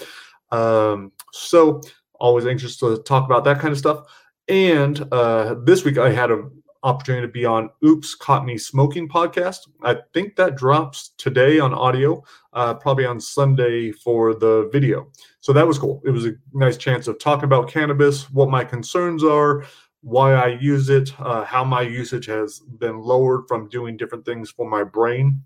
Um, 0.53 1.11
so 1.33 1.81
always 2.21 2.47
anxious 2.47 2.77
to 2.79 2.97
talk 2.99 3.25
about 3.25 3.45
that 3.45 3.59
kind 3.59 3.73
of 3.73 3.79
stuff. 3.79 4.07
And 4.49 5.07
uh, 5.13 5.57
this 5.65 5.85
week 5.85 5.99
I 5.99 6.11
had 6.11 6.31
an 6.31 6.51
opportunity 6.85 7.27
to 7.27 7.33
be 7.33 7.45
on 7.45 7.69
Oops 7.85 8.15
Caught 8.15 8.45
Me 8.45 8.57
Smoking 8.57 9.09
podcast. 9.09 9.69
I 9.83 9.97
think 10.15 10.37
that 10.37 10.57
drops 10.57 11.11
today 11.19 11.59
on 11.59 11.75
audio, 11.75 12.23
uh, 12.53 12.75
probably 12.75 13.05
on 13.05 13.21
Sunday 13.21 13.91
for 13.91 14.35
the 14.35 14.71
video. 14.73 15.11
So 15.41 15.53
that 15.53 15.67
was 15.67 15.79
cool. 15.79 16.01
It 16.05 16.11
was 16.11 16.27
a 16.27 16.35
nice 16.53 16.77
chance 16.77 17.09
of 17.09 17.19
talking 17.19 17.45
about 17.45 17.69
cannabis, 17.69 18.31
what 18.31 18.51
my 18.51 18.65
concerns 18.65 19.25
are, 19.25 19.65
why 20.03 20.35
I 20.35 20.49
use 20.49 20.89
it, 20.89 21.13
uh, 21.19 21.45
how 21.45 21.65
my 21.65 21.83
usage 21.83 22.27
has 22.27 22.61
been 22.61 22.99
lowered 22.99 23.49
from 23.49 23.69
doing 23.69 23.97
different 23.97 24.25
things 24.25 24.51
for 24.51 24.69
my 24.69 24.85
brain. 24.85 25.43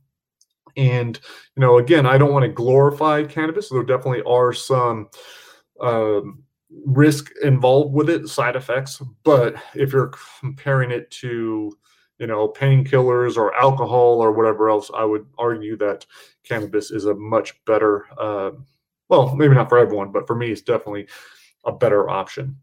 And 0.77 1.19
you 1.57 1.61
know, 1.61 1.79
again, 1.79 2.07
I 2.07 2.19
don't 2.19 2.33
want 2.33 2.45
to 2.45 2.53
glorify 2.53 3.25
cannabis. 3.25 3.69
There 3.69 3.83
definitely 3.83 4.23
are 4.23 4.53
some 4.53 5.09
um, 5.81 6.43
risk 6.87 7.31
involved 7.43 7.95
with 7.95 8.11
it, 8.11 8.29
side 8.29 8.57
effects. 8.57 9.03
But 9.25 9.57
if 9.75 9.93
you're 9.93 10.13
comparing 10.41 10.91
it 10.91 11.11
to 11.13 11.77
you 12.19 12.27
know 12.27 12.49
painkillers 12.49 13.37
or 13.37 13.55
alcohol 13.55 14.23
or 14.23 14.33
whatever 14.33 14.69
else, 14.71 14.91
I 14.95 15.05
would 15.05 15.27
argue 15.39 15.77
that 15.79 16.07
cannabis 16.45 16.91
is 16.91 17.07
a 17.07 17.15
much 17.15 17.55
better. 17.65 18.07
Uh, 18.19 18.51
well, 19.09 19.35
maybe 19.35 19.55
not 19.55 19.69
for 19.69 19.79
everyone, 19.79 20.13
but 20.13 20.27
for 20.27 20.37
me, 20.37 20.53
it's 20.53 20.63
definitely 20.63 21.09
a 21.65 21.73
better 21.73 22.09
option. 22.09 22.57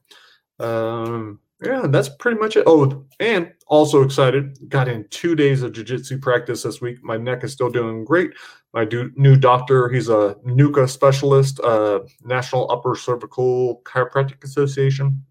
Um, 0.60 1.39
yeah, 1.62 1.88
that's 1.88 2.10
pretty 2.10 2.40
much 2.40 2.56
it. 2.56 2.64
Oh, 2.68 3.06
and 3.20 3.52
also 3.68 4.04
excited. 4.04 4.58
Got 4.70 4.88
in 4.88 5.08
two 5.10 5.36
days 5.36 5.64
of 5.64 5.72
jiu-jitsu 5.72 6.20
practice 6.20 6.64
this 6.64 6.82
week. 6.82 7.04
My 7.04 7.18
neck 7.18 7.44
is 7.44 7.52
still 7.52 7.72
doing 7.72 8.06
great. 8.06 8.32
My 8.74 8.86
do, 8.86 9.12
new 9.16 9.36
doctor, 9.36 9.90
he's 9.90 10.10
a 10.10 10.36
NUCCA 10.46 10.88
specialist, 10.88 11.60
uh, 11.62 12.02
National 12.24 12.72
Upper 12.72 12.96
Cervical 12.96 13.82
Chiropractic 13.86 14.44
Association. 14.44 15.24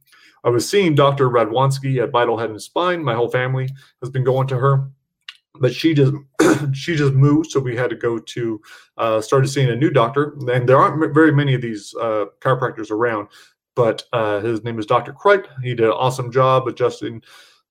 I 0.42 0.49
was 0.49 0.68
seeing 0.68 0.95
Dr. 0.95 1.28
Radwanski 1.28 2.02
at 2.02 2.11
Vital 2.11 2.38
Head 2.38 2.50
and 2.50 2.62
Spine. 2.62 3.04
My 3.04 3.14
whole 3.14 3.28
family 3.28 3.68
has 4.00 4.11
been 4.11 4.25
going 4.25 4.49
to 4.49 4.56
her, 4.56 4.88
but 5.61 5.75
she 5.75 5.95
just 5.95 6.12
she 6.73 6.97
just 6.97 7.14
moved, 7.14 7.50
so 7.50 7.61
we 7.61 7.76
had 7.76 7.90
to 7.90 7.97
go 7.97 8.18
to 8.18 8.61
uh, 8.97 9.21
started 9.21 9.49
seeing 9.49 9.71
a 9.71 9.76
new 9.76 9.90
doctor. 9.90 10.37
And 10.49 10.68
there 10.68 10.78
aren't 10.78 11.14
very 11.14 11.33
many 11.33 11.54
of 11.54 11.62
these 11.62 11.95
uh, 12.00 12.26
chiropractors 12.40 12.90
around 12.90 13.28
but 13.76 14.02
uh, 14.12 14.40
his 14.40 14.64
name 14.64 14.80
is 14.80 14.87
Dr. 14.87 15.12
Kreit. 15.12 15.47
He 15.62 15.75
did 15.75 15.87
an 15.87 15.92
awesome 15.92 16.33
job 16.33 16.66
adjusting 16.66 17.23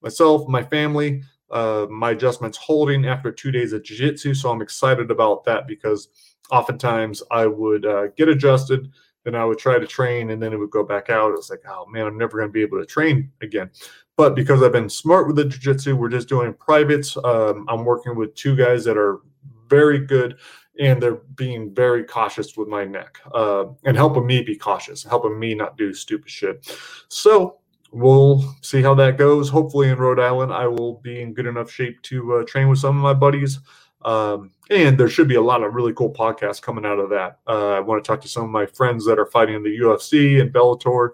myself, 0.02 0.48
my 0.48 0.64
family, 0.64 1.24
uh, 1.52 1.88
my 1.90 2.12
adjustments 2.12 2.58
holding 2.58 3.06
after 3.06 3.32
two 3.32 3.52
days 3.52 3.74
of 3.74 3.84
jiu-jitsu. 3.84 4.36
So 4.36 4.52
I'm 4.52 4.62
excited 4.62 5.12
about 5.12 5.44
that 5.46 5.68
because 5.68 6.10
oftentimes 6.52 7.24
I 7.32 7.48
would 7.48 7.86
uh, 7.86 8.08
get 8.16 8.30
adjusted, 8.30 8.92
then 9.24 9.34
I 9.36 9.44
would 9.44 9.58
try 9.58 9.80
to 9.80 9.88
train, 9.88 10.30
and 10.30 10.42
then 10.42 10.54
it 10.54 10.58
would 10.58 10.70
go 10.70 10.84
back 10.84 11.10
out. 11.10 11.34
It's 11.34 11.50
like, 11.50 11.64
oh 11.68 11.88
man, 11.88 12.06
I'm 12.06 12.18
never 12.18 12.38
going 12.38 12.50
to 12.50 12.54
be 12.54 12.62
able 12.62 12.80
to 12.80 12.86
train 12.86 13.32
again. 13.42 13.72
But 14.16 14.36
because 14.36 14.62
I've 14.62 14.72
been 14.72 14.90
smart 14.90 15.26
with 15.26 15.36
the 15.36 15.46
jiu-jitsu, 15.46 15.96
we're 15.96 16.10
just 16.10 16.30
doing 16.30 16.54
privates. 16.54 17.18
Um, 17.18 17.66
I'm 17.68 17.84
working 17.84 18.16
with 18.16 18.36
two 18.36 18.56
guys 18.56 18.86
that 18.86 18.96
are 18.96 19.22
very 19.68 20.06
good 20.06 20.38
and 20.80 21.02
they're 21.02 21.22
being 21.36 21.74
very 21.74 22.04
cautious 22.04 22.58
with 22.58 22.68
my 22.68 22.86
neck 22.86 23.20
uh, 23.34 23.66
and 23.86 23.96
helping 23.96 24.26
me 24.26 24.42
be 24.42 24.56
cautious, 24.56 25.04
helping 25.04 25.40
me 25.40 25.56
not 25.56 25.78
do 25.78 25.94
stupid 25.94 26.30
shit. 26.30 26.76
So 27.08 27.60
we'll 27.92 28.44
see 28.62 28.82
how 28.82 28.94
that 28.96 29.18
goes. 29.18 29.50
Hopefully, 29.50 29.90
in 29.90 29.98
Rhode 29.98 30.20
Island, 30.20 30.52
I 30.52 30.68
will 30.68 30.96
be 30.96 31.22
in 31.22 31.34
good 31.34 31.46
enough 31.46 31.72
shape 31.72 32.02
to 32.04 32.36
uh, 32.36 32.44
train 32.44 32.68
with 32.68 32.80
some 32.80 32.98
of 32.98 33.04
my 33.04 33.14
buddies. 33.14 33.60
Um, 34.04 34.52
and 34.70 34.98
there 34.98 35.10
should 35.10 35.28
be 35.28 35.36
a 35.36 35.42
lot 35.42 35.64
of 35.64 35.74
really 35.74 35.94
cool 35.94 36.14
podcasts 36.14 36.62
coming 36.62 36.86
out 36.86 37.00
of 37.00 37.10
that. 37.10 37.40
Uh, 37.48 37.72
I 37.72 37.80
want 37.80 38.04
to 38.04 38.08
talk 38.08 38.22
to 38.22 38.28
some 38.28 38.44
of 38.44 38.50
my 38.50 38.66
friends 38.66 39.06
that 39.06 39.18
are 39.18 39.26
fighting 39.26 39.56
in 39.56 39.64
the 39.64 39.80
UFC 39.80 40.40
and 40.42 40.54
Bellator. 40.54 41.10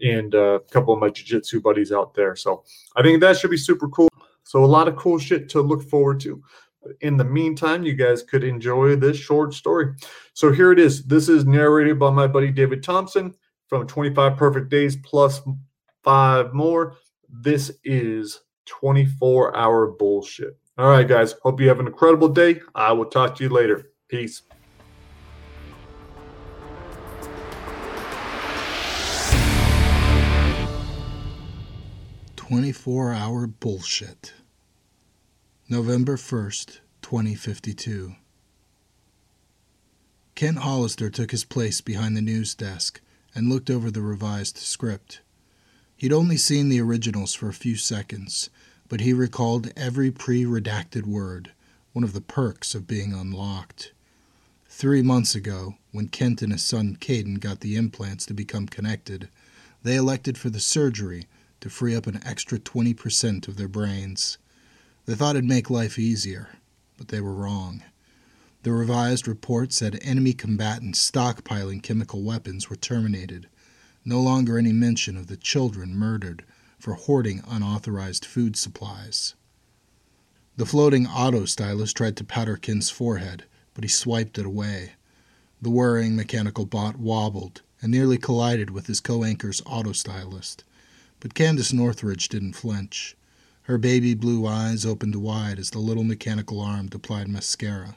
and 0.00 0.34
uh, 0.34 0.60
a 0.60 0.60
couple 0.60 0.94
of 0.94 1.00
my 1.00 1.08
jiu-jitsu 1.08 1.60
buddies 1.60 1.90
out 1.90 2.14
there. 2.14 2.36
So 2.36 2.64
I 2.94 3.02
think 3.02 3.20
that 3.20 3.36
should 3.36 3.50
be 3.50 3.56
super 3.56 3.88
cool. 3.88 4.08
So 4.44 4.62
a 4.62 4.66
lot 4.66 4.86
of 4.86 4.94
cool 4.94 5.18
shit 5.18 5.48
to 5.50 5.60
look 5.60 5.82
forward 5.82 6.20
to. 6.20 6.40
In 7.00 7.16
the 7.16 7.24
meantime, 7.24 7.82
you 7.82 7.94
guys 7.94 8.22
could 8.22 8.44
enjoy 8.44 8.96
this 8.96 9.16
short 9.16 9.54
story. 9.54 9.94
So 10.34 10.52
here 10.52 10.72
it 10.72 10.78
is. 10.78 11.04
This 11.04 11.28
is 11.28 11.44
narrated 11.44 11.98
by 11.98 12.10
my 12.10 12.26
buddy 12.26 12.50
David 12.50 12.82
Thompson 12.82 13.34
from 13.68 13.86
25 13.86 14.36
Perfect 14.36 14.68
Days 14.68 14.96
plus 14.96 15.40
five 16.02 16.52
more. 16.52 16.96
This 17.28 17.72
is 17.84 18.40
24 18.66 19.56
hour 19.56 19.86
bullshit. 19.88 20.58
All 20.78 20.90
right, 20.90 21.08
guys. 21.08 21.34
Hope 21.42 21.60
you 21.60 21.68
have 21.68 21.80
an 21.80 21.86
incredible 21.86 22.28
day. 22.28 22.60
I 22.74 22.92
will 22.92 23.06
talk 23.06 23.34
to 23.36 23.44
you 23.44 23.48
later. 23.48 23.90
Peace. 24.08 24.42
Twenty-four 32.36 33.12
hour 33.12 33.46
bullshit. 33.48 34.34
November 35.68 36.16
first, 36.16 36.80
twenty 37.02 37.34
fifty-two. 37.34 38.14
Kent 40.36 40.58
Hollister 40.58 41.10
took 41.10 41.32
his 41.32 41.42
place 41.42 41.80
behind 41.80 42.16
the 42.16 42.22
news 42.22 42.54
desk 42.54 43.00
and 43.34 43.48
looked 43.48 43.68
over 43.68 43.90
the 43.90 44.00
revised 44.00 44.58
script. 44.58 45.22
He'd 45.96 46.12
only 46.12 46.36
seen 46.36 46.68
the 46.68 46.80
originals 46.80 47.34
for 47.34 47.48
a 47.48 47.52
few 47.52 47.74
seconds, 47.74 48.48
but 48.88 49.00
he 49.00 49.12
recalled 49.12 49.72
every 49.76 50.12
pre 50.12 50.44
redacted 50.44 51.04
word, 51.04 51.50
one 51.92 52.04
of 52.04 52.12
the 52.12 52.20
perks 52.20 52.76
of 52.76 52.86
being 52.86 53.12
unlocked. 53.12 53.90
Three 54.68 55.02
months 55.02 55.34
ago, 55.34 55.74
when 55.90 56.06
Kent 56.06 56.42
and 56.42 56.52
his 56.52 56.64
son 56.64 56.96
Caden 57.00 57.40
got 57.40 57.58
the 57.58 57.74
implants 57.74 58.24
to 58.26 58.34
become 58.34 58.68
connected, 58.68 59.28
they 59.82 59.96
elected 59.96 60.38
for 60.38 60.48
the 60.48 60.60
surgery 60.60 61.26
to 61.60 61.68
free 61.68 61.96
up 61.96 62.06
an 62.06 62.20
extra 62.24 62.60
20% 62.60 63.48
of 63.48 63.56
their 63.56 63.66
brains. 63.66 64.38
They 65.06 65.14
thought 65.14 65.36
it'd 65.36 65.48
make 65.48 65.70
life 65.70 65.98
easier, 65.98 66.48
but 66.98 67.08
they 67.08 67.20
were 67.20 67.32
wrong. 67.32 67.84
The 68.64 68.72
revised 68.72 69.28
report 69.28 69.72
said 69.72 70.00
enemy 70.02 70.32
combatants 70.32 71.10
stockpiling 71.10 71.80
chemical 71.80 72.22
weapons 72.22 72.68
were 72.68 72.74
terminated. 72.74 73.48
No 74.04 74.20
longer 74.20 74.58
any 74.58 74.72
mention 74.72 75.16
of 75.16 75.28
the 75.28 75.36
children 75.36 75.96
murdered 75.96 76.44
for 76.80 76.94
hoarding 76.94 77.42
unauthorized 77.46 78.24
food 78.24 78.56
supplies. 78.56 79.34
The 80.56 80.66
floating 80.66 81.06
auto 81.06 81.44
stylist 81.44 81.96
tried 81.96 82.16
to 82.16 82.24
powder 82.24 82.56
Kent's 82.56 82.90
forehead, 82.90 83.44
but 83.74 83.84
he 83.84 83.88
swiped 83.88 84.38
it 84.38 84.46
away. 84.46 84.94
The 85.62 85.70
whirring 85.70 86.16
mechanical 86.16 86.66
bot 86.66 86.96
wobbled 86.98 87.62
and 87.80 87.92
nearly 87.92 88.18
collided 88.18 88.70
with 88.70 88.88
his 88.88 89.00
co 89.00 89.22
anchor's 89.22 89.62
auto 89.66 89.92
stylist. 89.92 90.64
But 91.20 91.34
Candace 91.34 91.72
Northridge 91.72 92.28
didn't 92.28 92.54
flinch. 92.54 93.16
Her 93.66 93.78
baby 93.78 94.14
blue 94.14 94.46
eyes 94.46 94.86
opened 94.86 95.16
wide 95.16 95.58
as 95.58 95.70
the 95.70 95.80
little 95.80 96.04
mechanical 96.04 96.60
arm 96.60 96.88
applied 96.92 97.26
mascara. 97.26 97.96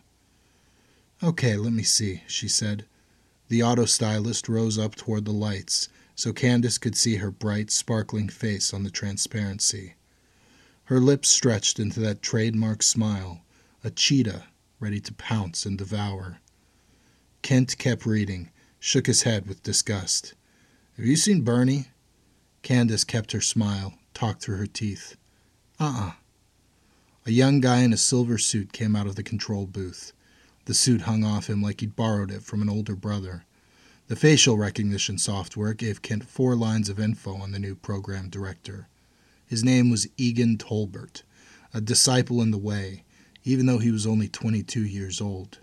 Okay, 1.21 1.57
let 1.57 1.73
me 1.73 1.83
see, 1.83 2.23
she 2.25 2.47
said. 2.47 2.85
The 3.49 3.61
auto 3.61 3.85
stylist 3.85 4.49
rose 4.49 4.79
up 4.79 4.95
toward 4.95 5.25
the 5.25 5.31
lights 5.31 5.87
so 6.15 6.33
Candace 6.33 6.79
could 6.79 6.95
see 6.95 7.17
her 7.17 7.29
bright, 7.29 7.69
sparkling 7.69 8.29
face 8.29 8.73
on 8.73 8.81
the 8.81 8.89
transparency. 8.89 9.93
Her 10.85 10.99
lips 10.99 11.29
stretched 11.29 11.79
into 11.79 11.99
that 11.99 12.23
trademark 12.23 12.81
smile, 12.81 13.41
a 13.83 13.91
cheetah 13.91 14.47
ready 14.79 14.99
to 15.01 15.13
pounce 15.13 15.67
and 15.67 15.77
devour. 15.77 16.39
Kent 17.43 17.77
kept 17.77 18.07
reading, 18.07 18.49
shook 18.79 19.05
his 19.05 19.21
head 19.21 19.45
with 19.45 19.61
disgust. 19.61 20.33
Have 20.97 21.05
you 21.05 21.15
seen 21.15 21.43
Bernie? 21.43 21.89
Candace 22.63 23.03
kept 23.03 23.33
her 23.33 23.41
smile, 23.41 23.93
talked 24.15 24.41
through 24.41 24.57
her 24.57 24.65
teeth. 24.65 25.15
Uh-uh. 25.79 26.11
A 27.25 27.31
young 27.31 27.61
guy 27.61 27.83
in 27.83 27.93
a 27.93 27.97
silver 27.97 28.37
suit 28.37 28.73
came 28.73 28.97
out 28.97 29.07
of 29.07 29.15
the 29.15 29.23
control 29.23 29.65
booth. 29.65 30.11
The 30.65 30.73
suit 30.73 31.01
hung 31.01 31.23
off 31.23 31.49
him 31.49 31.61
like 31.61 31.79
he'd 31.79 31.95
borrowed 31.95 32.31
it 32.31 32.43
from 32.43 32.61
an 32.61 32.69
older 32.69 32.95
brother. 32.95 33.45
The 34.07 34.17
facial 34.17 34.57
recognition 34.57 35.17
software 35.17 35.73
gave 35.73 36.01
Kent 36.01 36.25
four 36.25 36.55
lines 36.55 36.89
of 36.89 36.99
info 36.99 37.35
on 37.35 37.51
the 37.51 37.59
new 37.59 37.75
program 37.75 38.29
director. 38.29 38.89
His 39.45 39.63
name 39.63 39.89
was 39.89 40.07
Egan 40.17 40.57
Tolbert, 40.57 41.23
a 41.73 41.79
disciple 41.79 42.41
in 42.41 42.51
the 42.51 42.57
way, 42.57 43.03
even 43.45 43.65
though 43.65 43.79
he 43.79 43.91
was 43.91 44.05
only 44.05 44.27
22 44.27 44.83
years 44.83 45.21
old. 45.21 45.59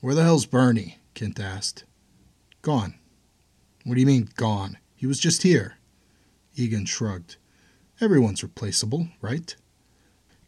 Where 0.00 0.14
the 0.14 0.24
hell's 0.24 0.44
Bernie? 0.44 0.98
Kent 1.14 1.40
asked. 1.40 1.84
Gone. 2.60 2.96
What 3.84 3.94
do 3.94 4.00
you 4.00 4.06
mean, 4.06 4.28
gone? 4.36 4.76
He 4.94 5.06
was 5.06 5.18
just 5.18 5.42
here. 5.42 5.78
Egan 6.54 6.84
shrugged. 6.84 7.36
Everyone's 8.02 8.42
replaceable, 8.42 9.06
right? 9.20 9.54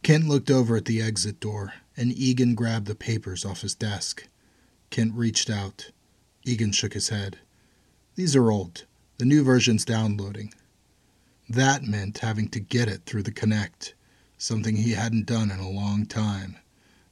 Kent 0.03 0.27
looked 0.27 0.51
over 0.51 0.75
at 0.75 0.83
the 0.83 1.01
exit 1.01 1.39
door, 1.39 1.73
and 1.95 2.11
Egan 2.11 2.53
grabbed 2.53 2.85
the 2.85 2.95
papers 2.95 3.45
off 3.45 3.61
his 3.61 3.73
desk. 3.73 4.27
Kent 4.89 5.13
reached 5.13 5.49
out. 5.49 5.91
Egan 6.43 6.73
shook 6.73 6.91
his 6.91 7.07
head. 7.07 7.39
These 8.15 8.35
are 8.35 8.51
old. 8.51 8.83
The 9.19 9.25
new 9.25 9.41
version's 9.41 9.85
downloading. 9.85 10.53
That 11.47 11.83
meant 11.83 12.17
having 12.17 12.49
to 12.49 12.59
get 12.59 12.89
it 12.89 13.05
through 13.05 13.23
the 13.23 13.31
Connect, 13.31 13.93
something 14.37 14.75
he 14.75 14.91
hadn't 14.91 15.25
done 15.25 15.49
in 15.49 15.59
a 15.59 15.69
long 15.69 16.05
time. 16.05 16.57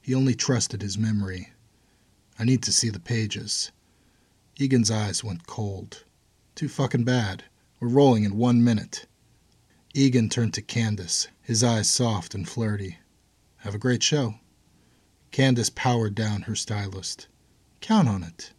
He 0.02 0.14
only 0.14 0.36
trusted 0.36 0.82
his 0.82 0.98
memory. 0.98 1.54
I 2.38 2.44
need 2.44 2.64
to 2.64 2.74
see 2.74 2.90
the 2.90 3.00
pages. 3.00 3.72
Egan's 4.58 4.92
eyes 4.92 5.24
went 5.24 5.48
cold. 5.48 6.04
Too 6.54 6.68
fucking 6.68 7.06
bad. 7.06 7.46
We're 7.80 7.88
rolling 7.88 8.26
in 8.26 8.36
one 8.36 8.62
minute. 8.62 9.06
Egan 9.96 10.28
turned 10.28 10.56
to 10.56 10.62
Candace, 10.64 11.28
his 11.44 11.64
eyes 11.64 11.88
soft 11.88 12.34
and 12.34 12.50
flirty. 12.50 12.98
Have 13.58 13.76
a 13.76 13.80
great 13.80 14.02
show. 14.02 14.40
Candace 15.30 15.70
powered 15.70 16.16
down 16.16 16.44
her 16.44 16.56
stylist. 16.56 17.28
Count 17.80 18.08
on 18.08 18.24
it. 18.24 18.54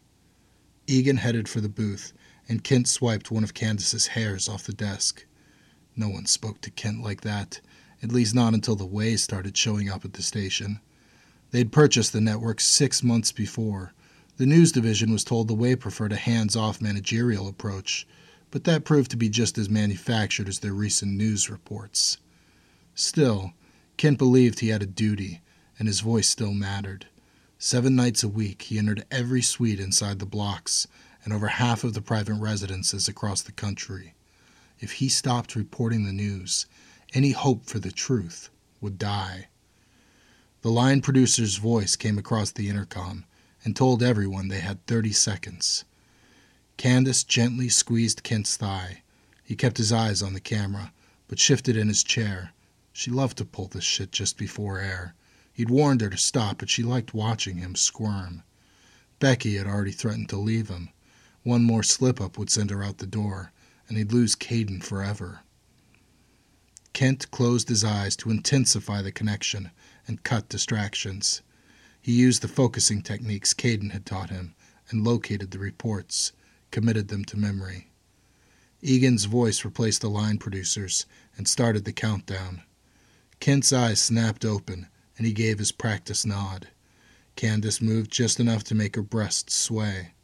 Egan 0.87 1.17
headed 1.17 1.49
for 1.49 1.61
the 1.61 1.69
booth, 1.69 2.13
and 2.49 2.63
Kent 2.63 2.87
swiped 2.87 3.33
one 3.33 3.43
of 3.43 3.53
Candace's 3.53 4.09
hairs 4.09 4.49
off 4.49 4.63
the 4.63 4.73
desk. 4.73 5.27
No 5.97 6.09
one 6.09 6.27
spoke 6.27 6.61
to 6.61 6.71
Kent 6.71 7.03
like 7.03 7.23
that, 7.23 7.61
at 8.01 8.13
least 8.13 8.33
not 8.33 8.55
until 8.55 8.77
the 8.77 8.87
Way 8.87 9.17
started 9.17 9.57
showing 9.57 9.89
up 9.91 10.05
at 10.05 10.13
the 10.13 10.23
station. 10.23 10.79
They'd 11.51 11.73
purchased 11.73 12.13
the 12.13 12.21
network 12.21 12.61
six 12.61 13.03
months 13.03 13.33
before. 13.33 13.93
The 14.37 14.47
news 14.47 14.71
division 14.71 15.11
was 15.11 15.25
told 15.25 15.49
the 15.49 15.55
Way 15.55 15.75
preferred 15.75 16.13
a 16.13 16.17
hands 16.17 16.55
off 16.55 16.81
managerial 16.81 17.49
approach, 17.49 18.07
but 18.55 18.63
that 18.63 18.85
proved 18.85 19.11
to 19.11 19.17
be 19.17 19.29
just 19.29 19.59
as 19.59 19.69
manufactured 19.69 20.49
as 20.49 20.61
their 20.61 20.73
recent 20.73 21.11
news 21.11 21.51
reports. 21.51 22.19
Still, 22.95 23.53
Kent 23.97 24.17
believed 24.17 24.61
he 24.61 24.69
had 24.69 24.81
a 24.81 24.87
duty, 24.87 25.41
and 25.77 25.89
his 25.89 25.99
voice 25.99 26.29
still 26.29 26.55
mattered. 26.55 27.09
Seven 27.59 27.97
nights 27.97 28.23
a 28.23 28.29
week, 28.29 28.63
he 28.63 28.79
entered 28.79 29.07
every 29.11 29.43
suite 29.43 29.81
inside 29.81 30.21
the 30.21 30.25
blocks 30.25 30.87
and 31.25 31.33
over 31.33 31.49
half 31.49 31.83
of 31.83 31.95
the 31.95 32.01
private 32.01 32.35
residences 32.35 33.09
across 33.09 33.43
the 33.43 33.51
country. 33.51 34.15
If 34.79 34.93
he 34.93 35.09
stopped 35.09 35.57
reporting 35.57 36.05
the 36.05 36.13
news, 36.13 36.67
any 37.13 37.33
hope 37.33 37.67
for 37.67 37.81
the 37.81 37.91
truth 37.91 38.51
would 38.81 38.99
die. 38.99 39.49
The 40.63 40.71
line 40.71 41.01
producer's 41.01 41.57
voice 41.57 41.97
came 41.97 42.19
across 42.19 42.53
the 42.53 42.69
intercom 42.69 43.25
and 43.65 43.75
told 43.75 44.01
everyone 44.01 44.47
they 44.47 44.61
had 44.61 44.87
30 44.87 45.11
seconds. 45.11 45.85
Candace 46.77 47.25
gently 47.25 47.69
squeezed 47.69 48.23
Kent's 48.23 48.57
thigh. 48.57 49.03
He 49.43 49.55
kept 49.57 49.79
his 49.79 49.93
eyes 49.93 50.23
on 50.23 50.33
the 50.33 50.41
camera, 50.41 50.93
but 51.29 51.39
shifted 51.39 51.77
in 51.77 51.89
his 51.89 52.03
chair. 52.03 52.53
She 52.93 53.11
loved 53.11 53.39
to 53.39 53.45
pull 53.45 53.69
this 53.69 53.85
shit 53.85 54.13
just 54.13 54.37
before 54.37 54.79
air. 54.79 55.15
He'd 55.53 55.71
warned 55.71 56.01
her 56.01 56.11
to 56.11 56.17
stop, 56.17 56.59
but 56.59 56.71
she 56.71 56.83
liked 56.83 57.15
watching 57.15 57.59
him 57.59 57.75
squirm. 57.75 58.43
Becky 59.21 59.57
had 59.57 59.67
already 59.67 59.93
threatened 59.93 60.29
to 60.31 60.37
leave 60.37 60.69
him. 60.69 60.89
One 61.45 61.63
more 61.63 61.83
slip 61.83 62.21
up 62.21 62.39
would 62.39 62.51
send 62.51 62.71
her 62.71 62.83
out 62.83 62.99
the 62.99 63.07
door, 63.07 63.53
and 63.89 63.97
he'd 63.97 64.13
lose 64.13 64.35
Caden 64.35 64.83
forever. 64.83 65.41
Kent 66.93 67.31
closed 67.31 67.69
his 67.69 67.85
eyes 67.85 68.17
to 68.17 68.31
intensify 68.31 69.03
the 69.03 69.13
connection 69.13 69.71
and 70.07 70.23
cut 70.23 70.49
distractions. 70.49 71.43
He 72.01 72.13
used 72.13 72.43
the 72.43 72.49
focusing 72.49 73.03
techniques 73.03 73.55
Caden 73.55 73.93
had 73.93 74.07
taught 74.07 74.31
him 74.31 74.55
and 74.91 75.05
located 75.05 75.51
the 75.51 75.59
reports, 75.59 76.33
committed 76.75 77.07
them 77.07 77.25
to 77.25 77.37
memory. 77.37 77.87
Egan's 78.83 79.27
voice 79.27 79.65
replaced 79.65 80.01
the 80.01 80.11
line 80.11 80.39
producer's 80.39 81.07
and 81.37 81.47
started 81.47 81.85
the 81.85 81.93
countdown. 81.93 82.63
Kent's 83.39 83.73
eyes 83.73 84.03
snapped 84.03 84.45
open 84.45 84.89
and 85.17 85.25
he 85.25 85.33
gave 85.33 85.61
his 85.61 85.71
practice 85.71 86.27
nod. 86.27 86.67
Candace 87.37 87.81
moved 87.81 88.11
just 88.11 88.41
enough 88.41 88.65
to 88.65 88.75
make 88.75 88.97
her 88.97 89.03
breasts 89.03 89.55
sway. 89.55 90.15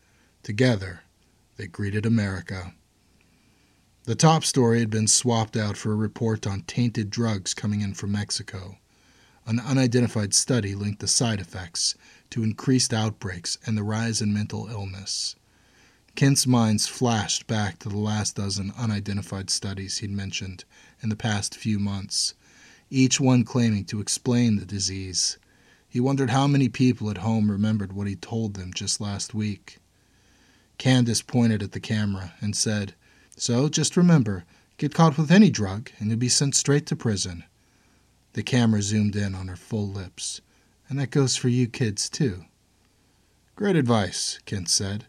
Together, 0.43 1.03
they 1.57 1.69
greeted 1.69 2.05
America. 2.05 2.75
The 4.07 4.17
top 4.17 4.43
story 4.43 4.81
had 4.81 4.91
been 4.91 5.07
swapped 5.07 5.57
out 5.57 5.77
for 5.77 5.93
a 5.93 5.95
report 5.95 6.49
on 6.49 6.63
tainted 6.63 7.11
drugs 7.11 7.55
coming 7.55 7.81
in 7.81 7.95
from 7.95 8.11
Mexico. 8.11 8.77
An 9.47 9.61
unidentified 9.61 10.35
study 10.35 10.75
linked 10.75 10.99
the 10.99 11.07
side 11.07 11.39
effects 11.39 11.95
to 12.31 12.43
increased 12.43 12.93
outbreaks 12.93 13.57
and 13.65 13.79
the 13.79 13.85
rise 13.85 14.21
in 14.21 14.35
mental 14.35 14.67
illness. 14.67 15.37
Kent's 16.15 16.47
minds 16.47 16.87
flashed 16.87 17.47
back 17.47 17.79
to 17.79 17.89
the 17.89 17.97
last 17.97 18.37
dozen 18.37 18.73
unidentified 18.77 19.49
studies 19.49 19.99
he'd 19.99 20.11
mentioned 20.11 20.65
in 21.03 21.09
the 21.09 21.17
past 21.17 21.55
few 21.55 21.79
months, 21.79 22.35
each 22.91 23.21
one 23.21 23.45
claiming 23.45 23.85
to 23.87 24.01
explain 24.01 24.57
the 24.57 24.67
disease. 24.67 25.39
He 25.89 26.01
wondered 26.01 26.31
how 26.31 26.47
many 26.47 26.69
people 26.69 27.11
at 27.11 27.19
home 27.19 27.51
remembered 27.51 27.93
what 27.93 28.07
he 28.07 28.17
told 28.17 28.55
them 28.55 28.73
just 28.73 29.01
last 29.01 29.35
week. 29.35 29.79
Candace 30.79 31.23
pointed 31.23 31.63
at 31.63 31.73
the 31.73 31.81
camera 31.81 32.35
and 32.41 32.55
said, 32.57 32.95
So 33.37 33.69
just 33.69 33.97
remember, 33.97 34.45
get 34.79 34.95
caught 34.95 35.17
with 35.17 35.31
any 35.31 35.51
drug 35.51 35.91
and 35.99 36.09
you'll 36.11 36.19
be 36.19 36.29
sent 36.29 36.55
straight 36.55 36.87
to 36.87 36.97
prison. 36.97 37.45
The 38.33 38.43
camera 38.43 38.83
zoomed 38.83 39.17
in 39.17 39.35
on 39.35 39.49
her 39.49 39.57
full 39.57 39.89
lips. 39.89 40.41
And 40.89 40.99
that 40.99 41.11
goes 41.11 41.37
for 41.37 41.49
you 41.49 41.69
kids, 41.69 42.09
too. 42.09 42.45
Great 43.57 43.77
advice, 43.77 44.39
Kent 44.45 44.69
said. 44.69 45.07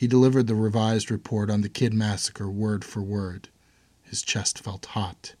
He 0.00 0.06
delivered 0.06 0.46
the 0.46 0.54
revised 0.54 1.10
report 1.10 1.50
on 1.50 1.60
the 1.60 1.68
kid 1.68 1.92
massacre 1.92 2.48
word 2.48 2.86
for 2.86 3.02
word. 3.02 3.50
His 4.02 4.22
chest 4.22 4.58
felt 4.58 4.86
hot. 4.86 5.34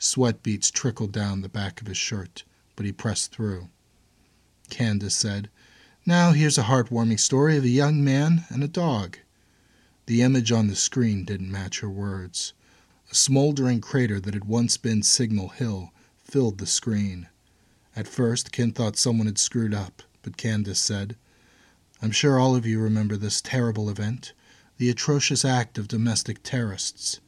Sweat 0.00 0.42
beads 0.42 0.68
trickled 0.68 1.12
down 1.12 1.42
the 1.42 1.48
back 1.48 1.80
of 1.80 1.86
his 1.86 1.96
shirt, 1.96 2.42
but 2.74 2.84
he 2.84 2.90
pressed 2.90 3.30
through. 3.30 3.68
Candace 4.68 5.14
said, 5.14 5.48
Now 6.04 6.32
here's 6.32 6.58
a 6.58 6.64
heartwarming 6.64 7.20
story 7.20 7.56
of 7.56 7.62
a 7.62 7.68
young 7.68 8.02
man 8.02 8.46
and 8.48 8.64
a 8.64 8.66
dog. 8.66 9.18
The 10.06 10.22
image 10.22 10.50
on 10.50 10.66
the 10.66 10.74
screen 10.74 11.24
didn't 11.24 11.52
match 11.52 11.78
her 11.78 11.88
words. 11.88 12.52
A 13.12 13.14
smoldering 13.14 13.80
crater 13.80 14.18
that 14.18 14.34
had 14.34 14.46
once 14.46 14.76
been 14.76 15.04
Signal 15.04 15.50
Hill 15.50 15.92
filled 16.16 16.58
the 16.58 16.66
screen. 16.66 17.28
At 17.94 18.08
first, 18.08 18.50
Ken 18.50 18.72
thought 18.72 18.96
someone 18.96 19.28
had 19.28 19.38
screwed 19.38 19.72
up, 19.72 20.02
but 20.22 20.36
Candace 20.36 20.80
said, 20.80 21.14
I'm 22.02 22.12
sure 22.12 22.38
all 22.38 22.56
of 22.56 22.64
you 22.64 22.80
remember 22.80 23.18
this 23.18 23.42
terrible 23.42 23.90
event, 23.90 24.32
the 24.78 24.88
atrocious 24.88 25.44
act 25.44 25.76
of 25.76 25.86
domestic 25.86 26.42
terrorists. 26.42 27.20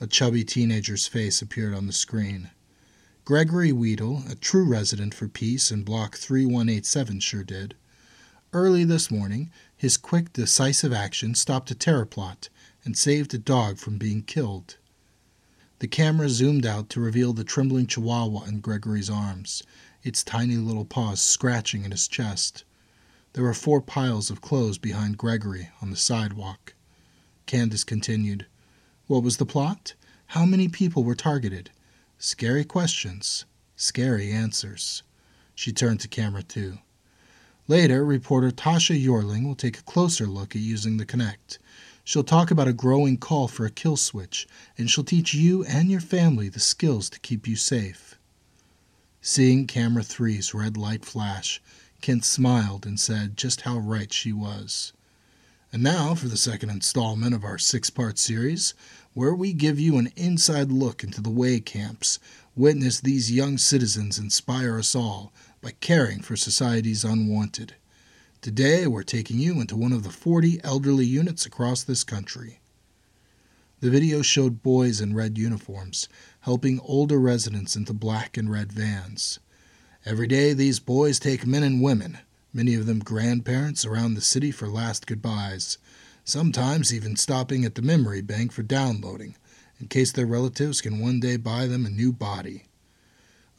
A 0.00 0.08
chubby 0.08 0.42
teenager's 0.42 1.06
face 1.06 1.40
appeared 1.40 1.74
on 1.74 1.86
the 1.86 1.92
screen. 1.92 2.50
Gregory 3.24 3.70
Weedle, 3.70 4.24
a 4.28 4.34
true 4.34 4.64
resident 4.64 5.14
for 5.14 5.28
peace 5.28 5.70
in 5.70 5.84
Block 5.84 6.16
3187, 6.16 7.20
sure 7.20 7.44
did. 7.44 7.76
Early 8.52 8.82
this 8.82 9.12
morning, 9.12 9.52
his 9.76 9.96
quick, 9.96 10.32
decisive 10.32 10.92
action 10.92 11.36
stopped 11.36 11.70
a 11.70 11.76
terror 11.76 12.04
plot 12.04 12.48
and 12.84 12.98
saved 12.98 13.32
a 13.32 13.38
dog 13.38 13.78
from 13.78 13.96
being 13.96 14.24
killed. 14.24 14.76
The 15.78 15.86
camera 15.86 16.28
zoomed 16.28 16.66
out 16.66 16.90
to 16.90 17.00
reveal 17.00 17.32
the 17.32 17.44
trembling 17.44 17.86
chihuahua 17.86 18.42
in 18.46 18.60
Gregory's 18.60 19.08
arms, 19.08 19.62
its 20.02 20.24
tiny 20.24 20.56
little 20.56 20.84
paws 20.84 21.20
scratching 21.20 21.84
at 21.84 21.92
his 21.92 22.08
chest. 22.08 22.64
There 23.32 23.44
were 23.44 23.54
four 23.54 23.80
piles 23.80 24.28
of 24.28 24.40
clothes 24.40 24.76
behind 24.76 25.16
Gregory 25.16 25.70
on 25.80 25.90
the 25.90 25.96
sidewalk. 25.96 26.74
Candace 27.46 27.84
continued, 27.84 28.46
What 29.06 29.22
was 29.22 29.36
the 29.36 29.46
plot? 29.46 29.94
How 30.26 30.44
many 30.44 30.66
people 30.66 31.04
were 31.04 31.14
targeted? 31.14 31.70
Scary 32.18 32.64
questions, 32.64 33.44
scary 33.76 34.32
answers. 34.32 35.04
She 35.54 35.72
turned 35.72 36.00
to 36.00 36.08
camera 36.08 36.42
two. 36.42 36.78
Later, 37.68 38.04
reporter 38.04 38.50
Tasha 38.50 39.00
Yorling 39.00 39.46
will 39.46 39.54
take 39.54 39.78
a 39.78 39.82
closer 39.82 40.26
look 40.26 40.56
at 40.56 40.62
using 40.62 40.96
the 40.96 41.06
Connect. 41.06 41.60
She'll 42.02 42.24
talk 42.24 42.50
about 42.50 42.66
a 42.66 42.72
growing 42.72 43.16
call 43.16 43.46
for 43.46 43.64
a 43.64 43.70
kill 43.70 43.96
switch, 43.96 44.48
and 44.76 44.90
she'll 44.90 45.04
teach 45.04 45.34
you 45.34 45.64
and 45.66 45.88
your 45.88 46.00
family 46.00 46.48
the 46.48 46.58
skills 46.58 47.08
to 47.10 47.20
keep 47.20 47.46
you 47.46 47.54
safe. 47.54 48.18
Seeing 49.22 49.68
camera 49.68 50.02
three's 50.02 50.52
red 50.52 50.76
light 50.76 51.04
flash, 51.04 51.62
Kent 52.00 52.24
smiled 52.24 52.86
and 52.86 52.98
said 52.98 53.36
just 53.36 53.62
how 53.62 53.78
right 53.78 54.12
she 54.12 54.32
was. 54.32 54.92
And 55.72 55.82
now 55.82 56.14
for 56.14 56.28
the 56.28 56.36
second 56.36 56.70
installment 56.70 57.34
of 57.34 57.44
our 57.44 57.58
six 57.58 57.90
part 57.90 58.18
series, 58.18 58.74
where 59.14 59.34
we 59.34 59.52
give 59.52 59.78
you 59.78 59.98
an 59.98 60.12
inside 60.16 60.72
look 60.72 61.04
into 61.04 61.20
the 61.20 61.30
way 61.30 61.60
camps. 61.60 62.18
Witness 62.56 63.00
these 63.00 63.30
young 63.30 63.58
citizens 63.58 64.18
inspire 64.18 64.78
us 64.78 64.94
all 64.94 65.32
by 65.60 65.72
caring 65.80 66.22
for 66.22 66.36
society's 66.36 67.04
unwanted. 67.04 67.74
Today, 68.40 68.86
we're 68.86 69.02
taking 69.02 69.38
you 69.38 69.60
into 69.60 69.76
one 69.76 69.92
of 69.92 70.02
the 70.02 70.10
40 70.10 70.60
elderly 70.64 71.06
units 71.06 71.44
across 71.44 71.82
this 71.82 72.04
country. 72.04 72.60
The 73.80 73.90
video 73.90 74.22
showed 74.22 74.62
boys 74.62 75.00
in 75.00 75.14
red 75.14 75.38
uniforms 75.38 76.08
helping 76.40 76.80
older 76.80 77.18
residents 77.18 77.76
into 77.76 77.92
black 77.92 78.36
and 78.36 78.50
red 78.50 78.72
vans. 78.72 79.38
Every 80.06 80.26
day, 80.26 80.54
these 80.54 80.80
boys 80.80 81.18
take 81.18 81.46
men 81.46 81.62
and 81.62 81.82
women, 81.82 82.18
many 82.54 82.74
of 82.74 82.86
them 82.86 83.00
grandparents, 83.00 83.84
around 83.84 84.14
the 84.14 84.22
city 84.22 84.50
for 84.50 84.66
last 84.66 85.06
goodbyes, 85.06 85.76
sometimes 86.24 86.92
even 86.92 87.16
stopping 87.16 87.66
at 87.66 87.74
the 87.74 87.82
memory 87.82 88.22
bank 88.22 88.50
for 88.50 88.62
downloading, 88.62 89.36
in 89.78 89.88
case 89.88 90.10
their 90.10 90.24
relatives 90.24 90.80
can 90.80 91.00
one 91.00 91.20
day 91.20 91.36
buy 91.36 91.66
them 91.66 91.84
a 91.84 91.90
new 91.90 92.14
body. 92.14 92.64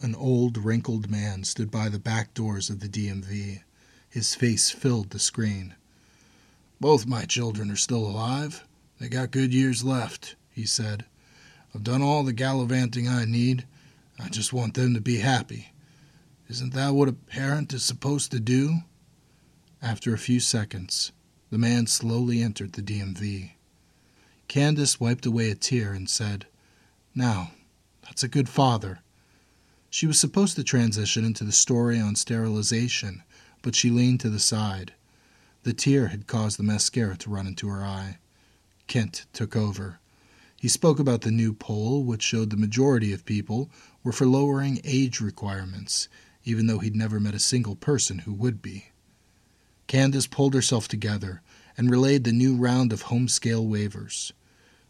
An 0.02 0.16
old, 0.16 0.58
wrinkled 0.58 1.12
man 1.12 1.44
stood 1.44 1.70
by 1.70 1.90
the 1.90 2.00
back 2.00 2.34
doors 2.34 2.72
of 2.72 2.80
the 2.80 2.90
DMV. 2.90 3.62
His 4.10 4.34
face 4.34 4.72
filled 4.72 5.12
the 5.12 5.20
screen. 5.20 5.76
Both 6.80 7.06
my 7.06 7.26
children 7.26 7.70
are 7.70 7.76
still 7.76 8.04
alive. 8.04 8.66
They 9.00 9.10
got 9.10 9.30
good 9.30 9.54
years 9.54 9.84
left, 9.84 10.36
he 10.50 10.66
said. 10.66 11.06
I've 11.76 11.84
done 11.84 12.02
all 12.02 12.24
the 12.24 12.34
gallivanting 12.34 13.08
I 13.08 13.26
need. 13.26 13.68
I 14.20 14.30
just 14.30 14.54
want 14.54 14.74
them 14.74 14.96
to 14.96 15.02
be 15.02 15.18
happy. 15.18 15.71
Isn't 16.52 16.74
that 16.74 16.94
what 16.94 17.08
a 17.08 17.14
parent 17.14 17.72
is 17.72 17.82
supposed 17.82 18.30
to 18.32 18.40
do? 18.42 18.80
After 19.82 20.14
a 20.14 20.18
few 20.18 20.42
seconds, 20.42 21.14
the 21.50 21.58
man 21.58 21.88
slowly 21.88 22.42
entered 22.42 22.74
the 22.74 22.82
DMV. 22.82 23.52
Candace 24.50 25.00
wiped 25.00 25.26
away 25.26 25.50
a 25.50 25.56
tear 25.56 25.94
and 25.94 26.10
said, 26.10 26.48
Now, 27.16 27.52
that's 28.04 28.24
a 28.24 28.28
good 28.28 28.50
father. 28.50 29.00
She 29.90 30.06
was 30.06 30.20
supposed 30.20 30.58
to 30.58 30.64
transition 30.66 31.24
into 31.24 31.46
the 31.46 31.54
story 31.54 32.02
on 32.02 32.18
sterilization, 32.18 33.24
but 33.62 33.74
she 33.74 33.90
leaned 33.90 34.20
to 34.20 34.30
the 34.30 34.38
side. 34.38 34.92
The 35.64 35.72
tear 35.72 36.10
had 36.10 36.28
caused 36.28 36.60
the 36.60 36.64
mascara 36.64 37.16
to 37.16 37.30
run 37.30 37.48
into 37.48 37.70
her 37.70 37.82
eye. 37.82 38.18
Kent 38.88 39.26
took 39.32 39.56
over. 39.56 40.02
He 40.58 40.68
spoke 40.68 41.00
about 41.00 41.22
the 41.22 41.32
new 41.32 41.54
poll, 41.54 42.04
which 42.04 42.22
showed 42.22 42.50
the 42.50 42.58
majority 42.58 43.14
of 43.14 43.24
people 43.24 43.70
were 44.04 44.12
for 44.12 44.26
lowering 44.26 44.82
age 44.84 45.22
requirements 45.22 46.10
even 46.44 46.68
though 46.68 46.80
he'd 46.80 46.96
never 46.96 47.20
met 47.20 47.36
a 47.36 47.40
single 47.40 47.76
person 47.76 48.20
who 48.20 48.34
would 48.34 48.62
be. 48.62 48.92
Candace 49.88 50.28
pulled 50.28 50.54
herself 50.54 50.88
together 50.88 51.42
and 51.78 51.90
relayed 51.90 52.24
the 52.24 52.32
new 52.32 52.56
round 52.56 52.94
of 52.94 53.04
home 53.04 53.28
scale 53.28 53.66
waivers. 53.66 54.32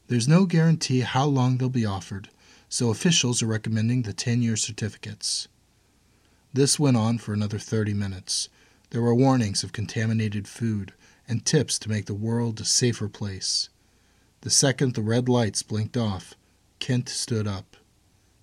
There's 0.07 0.27
no 0.27 0.45
guarantee 0.45 1.01
how 1.01 1.25
long 1.25 1.57
they'll 1.57 1.69
be 1.69 1.85
offered, 1.85 2.29
so 2.69 2.89
officials 2.89 3.41
are 3.41 3.47
recommending 3.47 4.03
the 4.03 4.13
10 4.13 4.41
year 4.41 4.55
certificates. 4.55 5.47
This 6.53 6.77
went 6.77 6.97
on 6.97 7.17
for 7.17 7.33
another 7.33 7.59
30 7.59 7.93
minutes. 7.93 8.49
There 8.89 9.01
were 9.01 9.15
warnings 9.15 9.63
of 9.63 9.71
contaminated 9.71 10.47
food 10.47 10.93
and 11.27 11.45
tips 11.45 11.79
to 11.79 11.89
make 11.89 12.05
the 12.05 12.13
world 12.13 12.59
a 12.59 12.65
safer 12.65 13.07
place. 13.07 13.69
The 14.41 14.49
second 14.49 14.95
the 14.95 15.01
red 15.01 15.29
lights 15.29 15.63
blinked 15.63 15.95
off, 15.95 16.35
Kent 16.79 17.07
stood 17.07 17.47
up, 17.47 17.77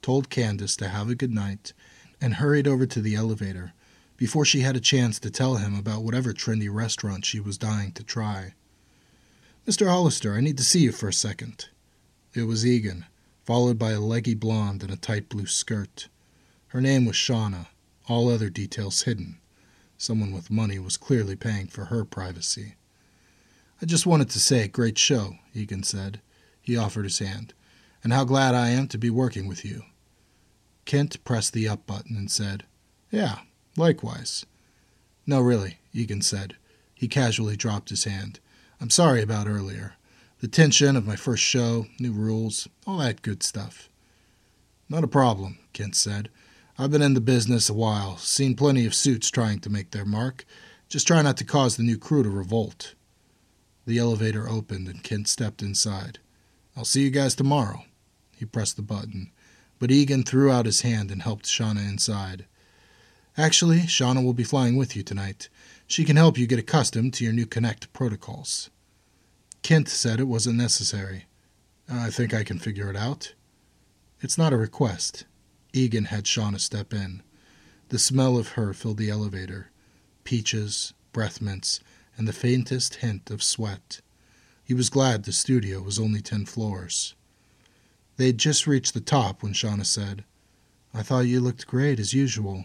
told 0.00 0.30
Candace 0.30 0.76
to 0.76 0.88
have 0.88 1.10
a 1.10 1.14
good 1.14 1.32
night, 1.32 1.72
and 2.20 2.34
hurried 2.34 2.66
over 2.66 2.86
to 2.86 3.00
the 3.00 3.14
elevator 3.14 3.72
before 4.16 4.44
she 4.44 4.60
had 4.60 4.76
a 4.76 4.80
chance 4.80 5.18
to 5.20 5.30
tell 5.30 5.56
him 5.56 5.78
about 5.78 6.02
whatever 6.02 6.32
trendy 6.32 6.68
restaurant 6.72 7.24
she 7.24 7.38
was 7.38 7.56
dying 7.56 7.92
to 7.92 8.02
try. 8.02 8.54
Mr. 9.66 9.86
Hollister, 9.86 10.34
I 10.34 10.40
need 10.40 10.56
to 10.58 10.64
see 10.64 10.80
you 10.80 10.92
for 10.92 11.08
a 11.08 11.12
second. 11.12 11.68
It 12.34 12.42
was 12.42 12.66
Egan, 12.66 13.06
followed 13.44 13.78
by 13.78 13.92
a 13.92 14.00
leggy 14.00 14.34
blonde 14.34 14.82
in 14.82 14.90
a 14.90 14.96
tight 14.96 15.28
blue 15.28 15.46
skirt. 15.46 16.08
Her 16.68 16.80
name 16.80 17.04
was 17.04 17.16
Shauna, 17.16 17.68
all 18.08 18.28
other 18.28 18.50
details 18.50 19.02
hidden. 19.02 19.38
Someone 19.96 20.32
with 20.32 20.50
money 20.50 20.78
was 20.78 20.96
clearly 20.96 21.36
paying 21.36 21.66
for 21.66 21.86
her 21.86 22.04
privacy. 22.04 22.74
I 23.80 23.86
just 23.86 24.06
wanted 24.06 24.30
to 24.30 24.40
say, 24.40 24.66
great 24.68 24.98
show, 24.98 25.36
Egan 25.54 25.82
said. 25.84 26.20
He 26.60 26.76
offered 26.76 27.04
his 27.04 27.20
hand. 27.20 27.54
And 28.02 28.12
how 28.12 28.24
glad 28.24 28.54
I 28.54 28.70
am 28.70 28.88
to 28.88 28.98
be 28.98 29.10
working 29.10 29.46
with 29.46 29.64
you. 29.64 29.82
Kent 30.88 31.22
pressed 31.22 31.52
the 31.52 31.68
up 31.68 31.86
button 31.86 32.16
and 32.16 32.30
said, 32.30 32.64
Yeah, 33.10 33.40
likewise. 33.76 34.46
No, 35.26 35.38
really, 35.38 35.80
Egan 35.92 36.22
said. 36.22 36.56
He 36.94 37.08
casually 37.08 37.56
dropped 37.56 37.90
his 37.90 38.04
hand. 38.04 38.40
I'm 38.80 38.88
sorry 38.88 39.20
about 39.20 39.46
earlier. 39.48 39.96
The 40.40 40.48
tension 40.48 40.96
of 40.96 41.06
my 41.06 41.14
first 41.14 41.42
show, 41.42 41.88
new 42.00 42.12
rules, 42.12 42.68
all 42.86 42.96
that 42.98 43.20
good 43.20 43.42
stuff. 43.42 43.90
Not 44.88 45.04
a 45.04 45.08
problem, 45.08 45.58
Kent 45.74 45.94
said. 45.94 46.30
I've 46.78 46.90
been 46.90 47.02
in 47.02 47.12
the 47.12 47.20
business 47.20 47.68
a 47.68 47.74
while, 47.74 48.16
seen 48.16 48.56
plenty 48.56 48.86
of 48.86 48.94
suits 48.94 49.28
trying 49.28 49.58
to 49.58 49.70
make 49.70 49.90
their 49.90 50.06
mark. 50.06 50.46
Just 50.88 51.06
try 51.06 51.20
not 51.20 51.36
to 51.36 51.44
cause 51.44 51.76
the 51.76 51.82
new 51.82 51.98
crew 51.98 52.22
to 52.22 52.30
revolt. 52.30 52.94
The 53.84 53.98
elevator 53.98 54.48
opened 54.48 54.88
and 54.88 55.04
Kent 55.04 55.28
stepped 55.28 55.60
inside. 55.60 56.18
I'll 56.74 56.86
see 56.86 57.02
you 57.02 57.10
guys 57.10 57.34
tomorrow. 57.34 57.84
He 58.34 58.46
pressed 58.46 58.76
the 58.76 58.82
button 58.82 59.32
but 59.78 59.90
Egan 59.90 60.24
threw 60.24 60.50
out 60.50 60.66
his 60.66 60.82
hand 60.82 61.10
and 61.10 61.22
helped 61.22 61.46
Shauna 61.46 61.88
inside. 61.88 62.46
Actually, 63.36 63.80
Shauna 63.80 64.24
will 64.24 64.34
be 64.34 64.44
flying 64.44 64.76
with 64.76 64.96
you 64.96 65.02
tonight. 65.02 65.48
She 65.86 66.04
can 66.04 66.16
help 66.16 66.36
you 66.36 66.46
get 66.46 66.58
accustomed 66.58 67.14
to 67.14 67.24
your 67.24 67.32
new 67.32 67.46
Connect 67.46 67.92
protocols. 67.92 68.70
Kent 69.62 69.88
said 69.88 70.20
it 70.20 70.24
wasn't 70.24 70.56
necessary. 70.56 71.26
I 71.90 72.10
think 72.10 72.34
I 72.34 72.44
can 72.44 72.58
figure 72.58 72.90
it 72.90 72.96
out. 72.96 73.34
It's 74.20 74.36
not 74.36 74.52
a 74.52 74.56
request. 74.56 75.24
Egan 75.72 76.06
had 76.06 76.24
Shauna 76.24 76.60
step 76.60 76.92
in. 76.92 77.22
The 77.90 77.98
smell 77.98 78.36
of 78.36 78.48
her 78.48 78.74
filled 78.74 78.98
the 78.98 79.10
elevator 79.10 79.70
peaches, 80.24 80.92
breath 81.14 81.40
mints, 81.40 81.80
and 82.18 82.28
the 82.28 82.34
faintest 82.34 82.96
hint 82.96 83.30
of 83.30 83.42
sweat. 83.42 84.02
He 84.62 84.74
was 84.74 84.90
glad 84.90 85.24
the 85.24 85.32
studio 85.32 85.80
was 85.80 85.98
only 85.98 86.20
ten 86.20 86.44
floors. 86.44 87.14
They'd 88.18 88.36
just 88.36 88.66
reached 88.66 88.94
the 88.94 89.00
top 89.00 89.44
when 89.44 89.52
Shauna 89.52 89.86
said, 89.86 90.24
I 90.92 91.04
thought 91.04 91.28
you 91.28 91.40
looked 91.40 91.68
great 91.68 92.00
as 92.00 92.12
usual. 92.12 92.64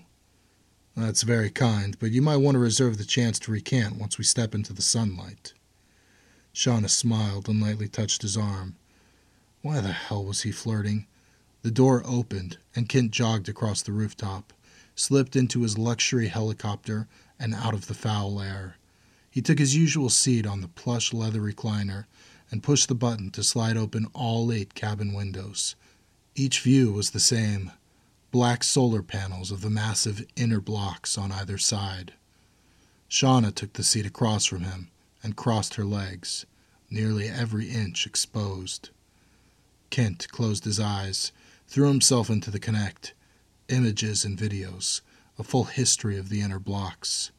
That's 0.98 1.22
very 1.22 1.52
kind, 1.52 1.96
but 2.00 2.10
you 2.10 2.24
might 2.24 2.38
want 2.38 2.56
to 2.56 2.60
reserve 2.60 2.98
the 2.98 3.06
chance 3.06 3.38
to 3.40 3.52
recant 3.52 3.98
once 3.98 4.18
we 4.18 4.24
step 4.24 4.56
into 4.56 4.74
the 4.74 4.82
sunlight. 4.82 5.54
Shauna 6.56 6.90
smiled 6.90 7.48
and 7.48 7.62
lightly 7.62 7.88
touched 7.88 8.24
his 8.24 8.36
arm. 8.36 8.78
Why 9.62 9.80
the 9.80 9.92
hell 9.92 10.26
was 10.26 10.42
he 10.42 10.52
flirting? 10.52 11.06
The 11.62 11.70
door 11.70 12.02
opened, 12.04 12.58
and 12.76 12.90
Kent 12.90 13.12
jogged 13.12 13.48
across 13.48 13.84
the 13.84 13.92
rooftop, 13.92 14.54
slipped 14.96 15.36
into 15.36 15.62
his 15.62 15.78
luxury 15.78 16.30
helicopter, 16.30 17.08
and 17.40 17.54
out 17.54 17.76
of 17.76 17.86
the 17.86 17.94
foul 17.94 18.42
air. 18.42 18.78
He 19.30 19.42
took 19.42 19.60
his 19.60 19.76
usual 19.76 20.10
seat 20.10 20.48
on 20.48 20.62
the 20.62 20.68
plush 20.68 21.14
leather 21.14 21.42
recliner 21.42 22.06
and 22.54 22.62
pushed 22.62 22.88
the 22.88 22.94
button 22.94 23.32
to 23.32 23.44
slide 23.44 23.76
open 23.76 24.06
all 24.14 24.52
eight 24.52 24.76
cabin 24.76 25.12
windows. 25.12 25.76
Each 26.36 26.60
view 26.60 26.94
was 26.94 27.10
the 27.10 27.20
same 27.20 27.72
black 28.30 28.64
solar 28.64 29.02
panels 29.02 29.50
of 29.50 29.62
the 29.62 29.72
massive 29.72 30.24
inner 30.36 30.62
blocks 30.62 31.18
on 31.18 31.32
either 31.32 31.58
side. 31.58 32.14
Shauna 33.10 33.56
took 33.56 33.74
the 33.74 33.82
seat 33.82 34.06
across 34.06 34.46
from 34.46 34.66
him 34.66 34.92
and 35.24 35.36
crossed 35.36 35.74
her 35.76 35.84
legs, 35.84 36.46
nearly 36.92 37.28
every 37.28 37.72
inch 37.72 38.06
exposed. 38.06 38.92
Kent 39.90 40.28
closed 40.30 40.66
his 40.66 40.80
eyes, 40.80 41.32
threw 41.68 41.88
himself 41.88 42.30
into 42.30 42.52
the 42.52 42.60
Connect, 42.60 43.16
images 43.68 44.24
and 44.24 44.38
videos, 44.38 45.02
a 45.40 45.44
full 45.44 45.64
history 45.64 46.20
of 46.20 46.30
the 46.30 46.42
inner 46.42 46.60
blocks. 46.60 47.32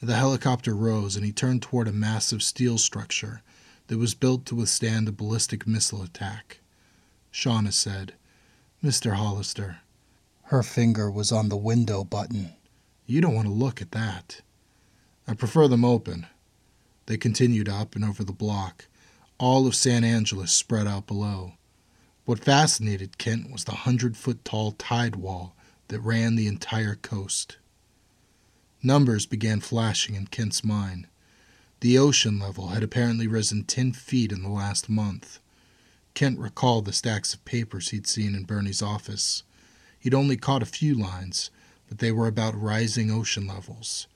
The 0.00 0.14
helicopter 0.14 0.76
rose 0.76 1.16
and 1.16 1.24
he 1.24 1.32
turned 1.32 1.62
toward 1.62 1.88
a 1.88 1.92
massive 1.92 2.44
steel 2.44 2.78
structure 2.78 3.42
that 3.88 3.98
was 3.98 4.14
built 4.14 4.46
to 4.46 4.54
withstand 4.54 5.08
a 5.08 5.12
ballistic 5.12 5.66
missile 5.66 6.02
attack. 6.02 6.58
Shauna 7.32 7.72
said, 7.72 8.14
Mr. 8.82 9.14
Hollister. 9.14 9.78
Her 10.44 10.62
finger 10.62 11.10
was 11.10 11.32
on 11.32 11.48
the 11.48 11.56
window 11.56 12.04
button. 12.04 12.52
You 13.06 13.20
don't 13.20 13.34
want 13.34 13.46
to 13.46 13.52
look 13.52 13.82
at 13.82 13.92
that. 13.92 14.40
I 15.26 15.34
prefer 15.34 15.68
them 15.68 15.84
open. 15.84 16.26
They 17.06 17.16
continued 17.16 17.68
up 17.68 17.94
and 17.94 18.04
over 18.04 18.24
the 18.24 18.32
block, 18.32 18.86
all 19.38 19.66
of 19.66 19.74
San 19.74 20.04
Angeles 20.04 20.52
spread 20.52 20.86
out 20.86 21.06
below. 21.06 21.52
What 22.24 22.44
fascinated 22.44 23.18
Kent 23.18 23.50
was 23.50 23.64
the 23.64 23.72
hundred 23.72 24.16
foot 24.16 24.44
tall 24.44 24.72
tide 24.72 25.16
wall 25.16 25.54
that 25.88 26.00
ran 26.00 26.36
the 26.36 26.48
entire 26.48 26.96
coast. 26.96 27.56
Numbers 28.82 29.26
began 29.26 29.60
flashing 29.60 30.14
in 30.14 30.26
Kent's 30.26 30.64
mind. 30.64 31.06
The 31.80 31.98
ocean 31.98 32.38
level 32.38 32.68
had 32.68 32.82
apparently 32.82 33.26
risen 33.26 33.64
10 33.64 33.92
feet 33.92 34.32
in 34.32 34.42
the 34.42 34.48
last 34.48 34.88
month. 34.88 35.40
Kent 36.14 36.38
recalled 36.38 36.86
the 36.86 36.92
stacks 36.92 37.34
of 37.34 37.44
papers 37.44 37.90
he'd 37.90 38.06
seen 38.06 38.34
in 38.34 38.44
Bernie's 38.44 38.80
office. 38.80 39.42
He'd 39.98 40.14
only 40.14 40.38
caught 40.38 40.62
a 40.62 40.66
few 40.66 40.94
lines, 40.94 41.50
but 41.88 41.98
they 41.98 42.10
were 42.10 42.26
about 42.26 42.58
rising 42.58 43.10
ocean 43.10 43.46
levels. 43.46 44.06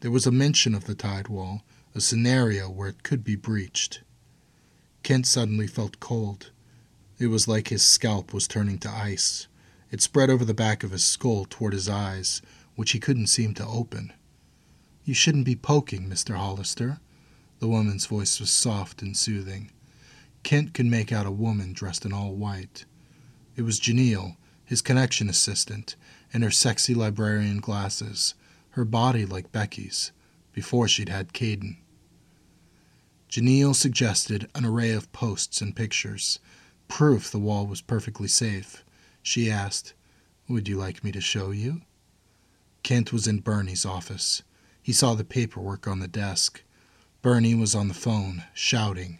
There 0.00 0.10
was 0.10 0.26
a 0.26 0.30
mention 0.30 0.74
of 0.74 0.84
the 0.84 0.94
tide 0.94 1.28
wall, 1.28 1.62
a 1.94 2.00
scenario 2.00 2.68
where 2.68 2.90
it 2.90 3.02
could 3.02 3.24
be 3.24 3.36
breached. 3.36 4.02
Kent 5.02 5.26
suddenly 5.26 5.66
felt 5.66 6.00
cold. 6.00 6.50
It 7.18 7.28
was 7.28 7.48
like 7.48 7.68
his 7.68 7.82
scalp 7.82 8.34
was 8.34 8.46
turning 8.46 8.78
to 8.80 8.90
ice. 8.90 9.48
It 9.90 10.02
spread 10.02 10.28
over 10.28 10.44
the 10.44 10.52
back 10.52 10.84
of 10.84 10.90
his 10.90 11.04
skull 11.04 11.46
toward 11.48 11.72
his 11.72 11.88
eyes, 11.88 12.42
which 12.76 12.90
he 12.92 13.00
couldn't 13.00 13.28
seem 13.28 13.54
to 13.54 13.66
open. 13.66 14.12
You 15.08 15.14
shouldn't 15.14 15.46
be 15.46 15.56
poking, 15.56 16.06
Mr. 16.06 16.36
Hollister. 16.36 17.00
The 17.60 17.66
woman's 17.66 18.04
voice 18.04 18.38
was 18.38 18.50
soft 18.50 19.00
and 19.00 19.16
soothing. 19.16 19.70
Kent 20.42 20.74
could 20.74 20.84
make 20.84 21.10
out 21.10 21.24
a 21.24 21.30
woman 21.30 21.72
dressed 21.72 22.04
in 22.04 22.12
all 22.12 22.34
white. 22.34 22.84
It 23.56 23.62
was 23.62 23.80
Janelle, 23.80 24.36
his 24.66 24.82
connection 24.82 25.30
assistant, 25.30 25.96
in 26.30 26.42
her 26.42 26.50
sexy 26.50 26.92
librarian 26.92 27.58
glasses, 27.58 28.34
her 28.72 28.84
body 28.84 29.24
like 29.24 29.50
Becky's, 29.50 30.12
before 30.52 30.88
she'd 30.88 31.08
had 31.08 31.32
Caden. 31.32 31.78
Janelle 33.30 33.74
suggested 33.74 34.50
an 34.54 34.66
array 34.66 34.90
of 34.90 35.10
posts 35.12 35.62
and 35.62 35.74
pictures, 35.74 36.38
proof 36.86 37.30
the 37.30 37.38
wall 37.38 37.66
was 37.66 37.80
perfectly 37.80 38.28
safe. 38.28 38.84
She 39.22 39.50
asked, 39.50 39.94
Would 40.50 40.68
you 40.68 40.76
like 40.76 41.02
me 41.02 41.12
to 41.12 41.20
show 41.22 41.50
you? 41.50 41.80
Kent 42.82 43.10
was 43.10 43.26
in 43.26 43.40
Bernie's 43.40 43.86
office. 43.86 44.42
He 44.88 44.94
saw 44.94 45.12
the 45.12 45.22
paperwork 45.22 45.86
on 45.86 45.98
the 45.98 46.08
desk. 46.08 46.62
Bernie 47.20 47.54
was 47.54 47.74
on 47.74 47.88
the 47.88 47.92
phone, 47.92 48.44
shouting. 48.54 49.18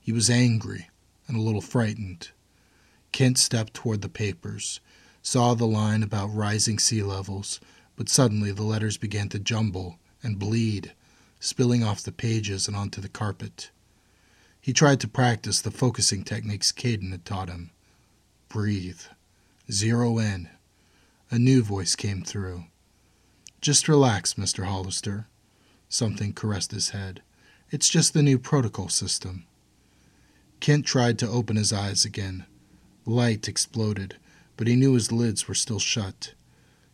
He 0.00 0.10
was 0.10 0.28
angry 0.28 0.90
and 1.28 1.36
a 1.36 1.40
little 1.40 1.60
frightened. 1.60 2.30
Kent 3.12 3.38
stepped 3.38 3.74
toward 3.74 4.02
the 4.02 4.08
papers, 4.08 4.80
saw 5.22 5.54
the 5.54 5.68
line 5.68 6.02
about 6.02 6.34
rising 6.34 6.80
sea 6.80 7.04
levels, 7.04 7.60
but 7.94 8.08
suddenly 8.08 8.50
the 8.50 8.64
letters 8.64 8.96
began 8.96 9.28
to 9.28 9.38
jumble 9.38 10.00
and 10.20 10.40
bleed, 10.40 10.94
spilling 11.38 11.84
off 11.84 12.02
the 12.02 12.10
pages 12.10 12.66
and 12.66 12.76
onto 12.76 13.00
the 13.00 13.08
carpet. 13.08 13.70
He 14.60 14.72
tried 14.72 14.98
to 14.98 15.06
practice 15.06 15.60
the 15.60 15.70
focusing 15.70 16.24
techniques 16.24 16.72
Caden 16.72 17.12
had 17.12 17.24
taught 17.24 17.48
him. 17.48 17.70
Breathe. 18.48 19.02
Zero 19.70 20.18
in. 20.18 20.48
A 21.30 21.38
new 21.38 21.62
voice 21.62 21.94
came 21.94 22.24
through. 22.24 22.64
Just 23.64 23.88
relax, 23.88 24.34
Mr. 24.34 24.66
Hollister. 24.66 25.26
Something 25.88 26.34
caressed 26.34 26.72
his 26.72 26.90
head. 26.90 27.22
It's 27.70 27.88
just 27.88 28.12
the 28.12 28.22
new 28.22 28.38
protocol 28.38 28.90
system. 28.90 29.46
Kent 30.60 30.84
tried 30.84 31.18
to 31.20 31.30
open 31.30 31.56
his 31.56 31.72
eyes 31.72 32.04
again. 32.04 32.44
Light 33.06 33.48
exploded, 33.48 34.16
but 34.58 34.66
he 34.66 34.76
knew 34.76 34.92
his 34.92 35.10
lids 35.10 35.48
were 35.48 35.54
still 35.54 35.78
shut. 35.78 36.34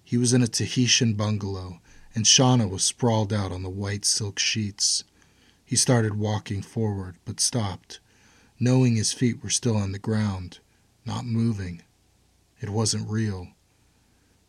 He 0.05 0.17
was 0.17 0.33
in 0.33 0.45
a 0.45 0.47
Tahitian 0.47 1.15
bungalow, 1.15 1.81
and 2.15 2.25
Shauna 2.25 2.71
was 2.71 2.85
sprawled 2.85 3.33
out 3.33 3.51
on 3.51 3.65
the 3.65 3.69
white 3.69 4.05
silk 4.05 4.39
sheets. 4.39 5.03
He 5.65 5.75
started 5.75 6.21
walking 6.21 6.63
forward, 6.63 7.17
but 7.25 7.41
stopped, 7.41 7.99
knowing 8.61 8.95
his 8.95 9.13
feet 9.13 9.43
were 9.43 9.51
still 9.51 9.77
on 9.77 9.91
the 9.91 9.99
ground, 9.99 10.61
not 11.05 11.25
moving. 11.25 11.83
It 12.61 12.71
wasn't 12.71 13.11
real. 13.11 13.49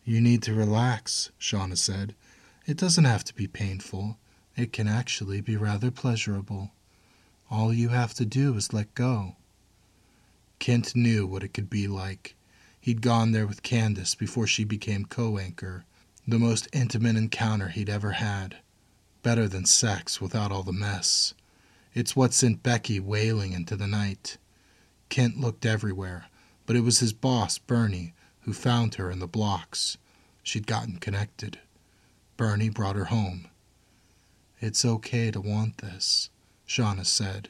You 0.04 0.20
need 0.20 0.42
to 0.44 0.54
relax, 0.54 1.32
Shauna 1.40 1.78
said. 1.78 2.16
It 2.66 2.78
doesn't 2.78 3.06
have 3.06 3.24
to 3.26 3.36
be 3.36 3.48
painful. 3.48 4.18
It 4.56 4.74
can 4.74 4.88
actually 4.88 5.42
be 5.42 5.56
rather 5.56 5.92
pleasurable. 5.92 6.72
All 7.50 7.74
you 7.74 7.90
have 7.90 8.14
to 8.16 8.26
do 8.26 8.56
is 8.56 8.74
let 8.74 8.96
go. 8.96 9.36
Kent 10.60 10.96
knew 10.96 11.28
what 11.28 11.44
it 11.44 11.54
could 11.54 11.70
be 11.70 11.88
like. 11.88 12.36
He'd 12.80 13.02
gone 13.02 13.32
there 13.32 13.46
with 13.46 13.62
Candace 13.62 14.16
before 14.16 14.48
she 14.48 14.64
became 14.64 15.06
co 15.06 15.38
anchor, 15.38 15.86
the 16.28 16.40
most 16.40 16.68
intimate 16.74 17.16
encounter 17.16 17.70
he'd 17.70 17.90
ever 17.90 18.14
had. 18.14 18.58
Better 19.22 19.48
than 19.48 19.66
sex 19.66 20.20
without 20.20 20.52
all 20.52 20.64
the 20.64 20.74
mess. 20.74 21.34
It's 21.94 22.16
what 22.16 22.34
sent 22.34 22.64
Becky 22.64 23.00
wailing 23.00 23.54
into 23.54 23.76
the 23.76 23.88
night. 23.88 24.38
Kent 25.10 25.40
looked 25.40 25.66
everywhere, 25.66 26.26
but 26.66 26.76
it 26.76 26.82
was 26.82 27.00
his 27.00 27.14
boss, 27.14 27.58
Bernie, 27.58 28.14
who 28.42 28.54
found 28.54 28.96
her 28.96 29.12
in 29.12 29.20
the 29.20 29.28
blocks. 29.28 29.98
She'd 30.44 30.68
gotten 30.68 30.98
connected. 30.98 31.60
Bernie 32.38 32.70
brought 32.70 32.96
her 32.96 33.06
home. 33.06 33.48
It's 34.60 34.86
okay 34.86 35.32
to 35.32 35.42
want 35.42 35.78
this, 35.78 36.30
Shauna 36.68 37.06
said. 37.06 37.50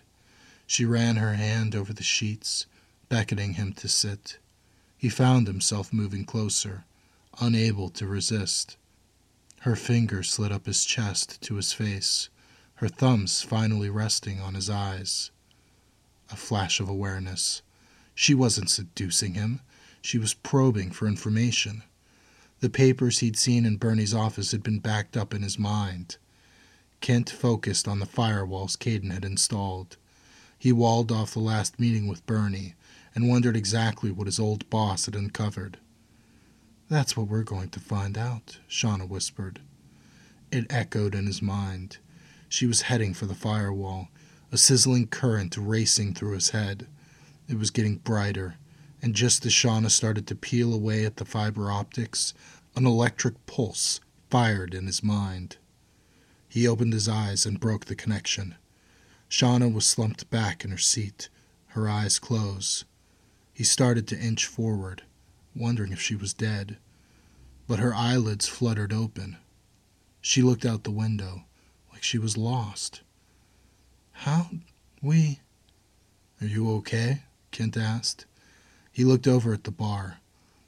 She 0.65 0.85
ran 0.85 1.17
her 1.17 1.33
hand 1.33 1.75
over 1.75 1.93
the 1.93 2.03
sheets, 2.03 2.65
beckoning 3.09 3.55
him 3.55 3.73
to 3.73 3.87
sit. 3.87 4.37
He 4.97 5.09
found 5.09 5.47
himself 5.47 5.91
moving 5.91 6.25
closer, 6.25 6.85
unable 7.39 7.89
to 7.89 8.07
resist. 8.07 8.77
Her 9.61 9.75
fingers 9.75 10.29
slid 10.29 10.51
up 10.51 10.65
his 10.65 10.85
chest 10.85 11.41
to 11.41 11.55
his 11.55 11.73
face, 11.73 12.29
her 12.75 12.87
thumbs 12.87 13.41
finally 13.41 13.89
resting 13.89 14.39
on 14.39 14.53
his 14.53 14.69
eyes. 14.69 15.31
A 16.31 16.35
flash 16.35 16.79
of 16.79 16.87
awareness. 16.87 17.61
She 18.15 18.33
wasn't 18.33 18.69
seducing 18.69 19.33
him. 19.33 19.61
She 20.01 20.17
was 20.17 20.33
probing 20.33 20.91
for 20.91 21.07
information. 21.07 21.83
The 22.59 22.69
papers 22.69 23.19
he'd 23.19 23.37
seen 23.37 23.65
in 23.65 23.77
Bernie's 23.77 24.13
office 24.13 24.51
had 24.51 24.63
been 24.63 24.79
backed 24.79 25.15
up 25.15 25.33
in 25.33 25.41
his 25.41 25.57
mind. 25.57 26.17
Kent 26.99 27.29
focused 27.29 27.87
on 27.87 27.99
the 27.99 28.05
firewalls 28.05 28.77
Caden 28.77 29.11
had 29.11 29.25
installed. 29.25 29.97
He 30.57 30.71
walled 30.71 31.11
off 31.11 31.33
the 31.33 31.39
last 31.39 31.79
meeting 31.79 32.07
with 32.07 32.25
Bernie 32.27 32.75
and 33.15 33.29
wondered 33.29 33.57
exactly 33.57 34.11
what 34.11 34.27
his 34.27 34.39
old 34.39 34.69
boss 34.69 35.05
had 35.05 35.15
uncovered. 35.15 35.77
That's 36.89 37.17
what 37.17 37.27
we're 37.27 37.43
going 37.43 37.69
to 37.69 37.79
find 37.79 38.17
out, 38.17 38.59
Shauna 38.69 39.07
whispered. 39.07 39.61
It 40.51 40.67
echoed 40.69 41.15
in 41.15 41.25
his 41.25 41.41
mind. 41.41 41.97
She 42.49 42.65
was 42.65 42.83
heading 42.83 43.13
for 43.13 43.25
the 43.25 43.33
firewall, 43.33 44.09
a 44.51 44.57
sizzling 44.57 45.07
current 45.07 45.55
racing 45.57 46.13
through 46.13 46.33
his 46.33 46.49
head. 46.49 46.87
It 47.47 47.57
was 47.57 47.71
getting 47.71 47.95
brighter, 47.95 48.55
and 49.01 49.15
just 49.15 49.45
as 49.45 49.51
Shauna 49.51 49.89
started 49.89 50.27
to 50.27 50.35
peel 50.35 50.73
away 50.73 51.05
at 51.05 51.17
the 51.17 51.25
fiber 51.25 51.71
optics, 51.71 52.33
an 52.75 52.85
electric 52.85 53.45
pulse 53.45 53.99
fired 54.29 54.73
in 54.73 54.85
his 54.85 55.03
mind. 55.03 55.57
He 56.47 56.67
opened 56.67 56.93
his 56.93 57.09
eyes 57.09 57.45
and 57.45 57.59
broke 57.59 57.85
the 57.85 57.95
connection. 57.95 58.55
Shauna 59.29 59.73
was 59.73 59.85
slumped 59.85 60.29
back 60.29 60.63
in 60.63 60.71
her 60.71 60.77
seat, 60.77 61.29
her 61.67 61.89
eyes 61.89 62.19
closed. 62.19 62.83
He 63.53 63.63
started 63.63 64.07
to 64.09 64.19
inch 64.19 64.45
forward, 64.45 65.03
wondering 65.55 65.91
if 65.91 66.01
she 66.01 66.15
was 66.15 66.33
dead, 66.33 66.77
but 67.67 67.79
her 67.79 67.93
eyelids 67.93 68.47
fluttered 68.47 68.93
open. 68.93 69.37
She 70.19 70.41
looked 70.41 70.65
out 70.65 70.83
the 70.83 70.91
window 70.91 71.45
like 71.91 72.03
she 72.03 72.17
was 72.17 72.37
lost. 72.37 73.01
How 74.11 74.49
we. 75.01 75.39
Are 76.41 76.47
you 76.47 76.69
okay? 76.75 77.23
Kent 77.51 77.77
asked. 77.77 78.25
He 78.91 79.05
looked 79.05 79.27
over 79.27 79.53
at 79.53 79.63
the 79.63 79.71
bar. 79.71 80.17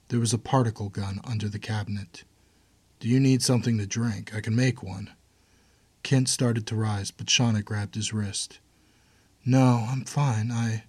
There 0.08 0.20
was 0.20 0.34
a 0.34 0.38
particle 0.38 0.90
gun 0.90 1.20
under 1.24 1.50
the 1.50 1.60
cabinet. 1.60 2.24
Do 3.00 3.10
you 3.10 3.20
need 3.20 3.42
something 3.42 3.78
to 3.78 3.86
drink? 3.86 4.34
I 4.34 4.42
can 4.42 4.56
make 4.56 4.82
one. 4.82 5.12
Kent 6.04 6.30
started 6.30 6.66
to 6.68 6.76
rise, 6.76 7.12
but 7.12 7.28
Shauna 7.28 7.64
grabbed 7.64 7.96
his 7.96 8.14
wrist. 8.14 8.60
No, 9.46 9.86
I'm 9.90 10.06
fine. 10.06 10.52
I. 10.52 10.84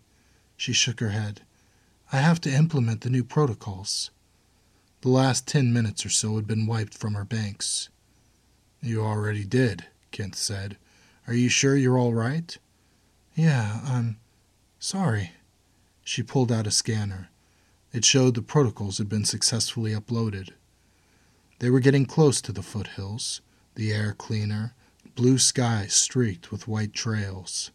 She 0.57 0.73
shook 0.73 1.01
her 1.01 1.11
head. 1.11 1.43
I 2.13 2.19
have 2.19 2.41
to 2.43 2.55
implement 2.55 3.01
the 3.01 3.11
new 3.11 3.25
protocols. 3.25 4.11
The 5.01 5.09
last 5.09 5.49
ten 5.49 5.73
minutes 5.73 6.07
or 6.07 6.11
so 6.11 6.37
had 6.37 6.47
been 6.47 6.67
wiped 6.67 6.95
from 6.97 7.15
her 7.15 7.25
banks. 7.25 7.89
You 8.81 9.03
already 9.03 9.45
did, 9.45 9.87
Kent 10.13 10.37
said. 10.37 10.77
Are 11.27 11.35
you 11.35 11.49
sure 11.49 11.77
you're 11.77 11.99
all 11.99 12.15
right? 12.15 12.57
Yeah, 13.35 13.81
I'm 13.85 14.19
sorry. 14.79 15.33
She 16.05 16.23
pulled 16.23 16.53
out 16.53 16.67
a 16.67 16.71
scanner. 16.71 17.31
It 17.93 18.05
showed 18.05 18.35
the 18.35 18.43
protocols 18.43 18.99
had 18.99 19.09
been 19.09 19.25
successfully 19.25 19.93
uploaded. 19.93 20.51
They 21.59 21.71
were 21.71 21.81
getting 21.81 22.05
close 22.05 22.41
to 22.43 22.53
the 22.53 22.63
foothills, 22.63 23.41
the 23.75 23.93
air 23.93 24.13
cleaner, 24.13 24.75
blue 25.15 25.39
sky 25.39 25.87
streaked 25.89 26.53
with 26.53 26.69
white 26.69 26.93
trails. 26.93 27.71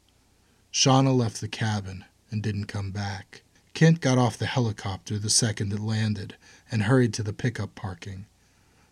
Shauna 0.71 1.15
left 1.15 1.41
the 1.41 1.47
cabin 1.47 2.05
and 2.29 2.43
didn't 2.43 2.65
come 2.65 2.91
back. 2.91 3.41
Kent 3.73 4.01
got 4.01 4.17
off 4.17 4.37
the 4.37 4.45
helicopter 4.45 5.17
the 5.17 5.29
second 5.29 5.73
it 5.73 5.79
landed 5.79 6.35
and 6.71 6.83
hurried 6.83 7.13
to 7.15 7.23
the 7.23 7.33
pickup 7.33 7.75
parking. 7.75 8.25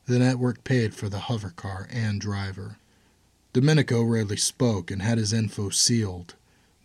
The 0.05 0.19
network 0.19 0.63
paid 0.63 0.95
for 0.95 1.09
the 1.09 1.19
hover 1.19 1.49
car 1.49 1.87
and 1.91 2.19
driver. 2.21 2.77
Domenico 3.53 4.01
rarely 4.01 4.37
spoke 4.37 4.89
and 4.89 5.01
had 5.01 5.17
his 5.17 5.33
info 5.33 5.69
sealed, 5.69 6.35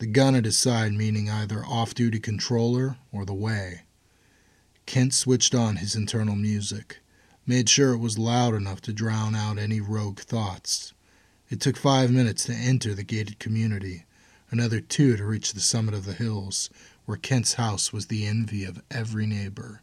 the 0.03 0.09
gun 0.09 0.35
at 0.35 0.45
his 0.45 0.59
side 0.59 0.93
meaning 0.93 1.31
either 1.31 1.65
off 1.65 1.95
duty 1.95 2.19
controller 2.19 2.97
or 3.13 3.25
the 3.25 3.33
way. 3.33 3.83
Kent 4.85 5.15
switched 5.15 5.55
on 5.55 5.77
his 5.77 5.95
internal 5.95 6.35
music, 6.35 6.99
made 7.47 7.69
sure 7.69 7.93
it 7.93 7.99
was 7.99 8.19
loud 8.19 8.53
enough 8.53 8.81
to 8.81 8.93
drown 8.93 9.37
out 9.37 9.59
any 9.59 9.81
rogue 9.81 10.19
thoughts. 10.19 10.93
It 11.51 11.61
took 11.61 11.77
five 11.77 12.11
minutes 12.11 12.43
to 12.47 12.53
enter 12.53 12.95
the 12.95 13.05
gated 13.05 13.39
community, 13.39 14.05
another 14.51 14.81
two 14.81 15.17
to 15.17 15.25
reach 15.25 15.53
the 15.53 15.61
summit 15.61 15.95
of 15.95 16.05
the 16.05 16.15
hills, 16.15 16.69
where 17.05 17.17
Kent's 17.17 17.55
house 17.55 17.93
was 17.93 18.07
the 18.07 18.27
envy 18.27 18.65
of 18.65 18.83
every 18.91 19.25
neighbor. 19.25 19.83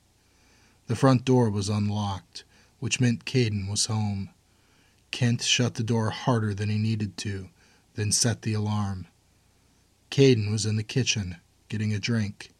The 0.88 0.98
front 0.98 1.24
door 1.24 1.50
was 1.50 1.70
unlocked, 1.70 2.44
which 2.80 3.00
meant 3.00 3.24
Caden 3.24 3.70
was 3.70 3.86
home. 3.86 4.32
Kent 5.12 5.44
shut 5.44 5.76
the 5.76 5.82
door 5.82 6.10
harder 6.10 6.54
than 6.54 6.68
he 6.68 6.78
needed 6.78 7.16
to, 7.20 7.48
then 7.96 8.12
set 8.12 8.42
the 8.42 8.54
alarm. 8.54 9.08
Caden 10.12 10.50
was 10.50 10.66
in 10.66 10.76
the 10.76 10.84
kitchen, 10.84 11.38
getting 11.68 11.94
a 11.94 12.00
drink. 12.00 12.52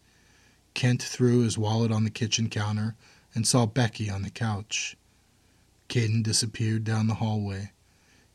Kent 0.76 1.02
threw 1.02 1.42
his 1.42 1.58
wallet 1.58 1.92
on 1.92 2.04
the 2.04 2.12
kitchen 2.12 2.48
counter 2.48 2.96
and 3.34 3.48
saw 3.48 3.66
Becky 3.66 4.10
on 4.10 4.22
the 4.22 4.30
couch. 4.30 4.96
Caden 5.90 6.22
disappeared 6.22 6.84
down 6.84 7.08
the 7.08 7.16
hallway. 7.16 7.72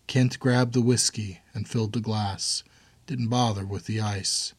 Kent 0.09 0.41
grabbed 0.41 0.73
the 0.73 0.81
whiskey 0.81 1.41
and 1.55 1.69
filled 1.69 1.93
the 1.93 2.01
glass, 2.01 2.65
didn't 3.07 3.29
bother 3.29 3.65
with 3.65 3.87
the 3.87 4.01
ice. 4.01 4.53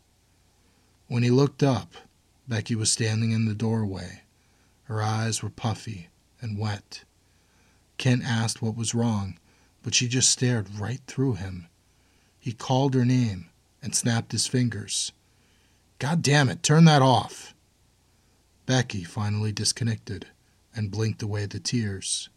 When 1.08 1.22
he 1.22 1.30
looked 1.30 1.62
up, 1.62 1.94
Becky 2.48 2.76
was 2.76 2.92
standing 2.92 3.32
in 3.32 3.46
the 3.46 3.54
doorway. 3.54 4.24
Her 4.84 5.02
eyes 5.02 5.44
were 5.44 5.50
puffy 5.50 6.08
and 6.42 6.58
wet. 6.58 7.04
Kent 7.98 8.24
asked 8.24 8.62
what 8.62 8.78
was 8.78 8.96
wrong, 8.96 9.38
but 9.84 9.94
she 9.94 10.08
just 10.08 10.32
stared 10.32 10.80
right 10.80 11.02
through 11.08 11.34
him. 11.34 11.68
He 12.40 12.54
called 12.54 12.94
her 12.94 13.06
name 13.06 13.50
and 13.86 13.96
snapped 13.96 14.32
his 14.32 14.48
fingers. 14.48 15.12
God 16.00 16.24
damn 16.24 16.50
it, 16.50 16.64
turn 16.64 16.86
that 16.86 17.04
off! 17.04 17.54
Becky 18.66 19.04
finally 19.04 19.52
disconnected 19.52 20.26
and 20.76 20.90
blinked 20.90 21.22
away 21.22 21.46
the 21.46 21.60
tears. 21.60 22.30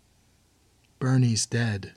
Bernie's 0.98 1.46
dead. 1.46 1.94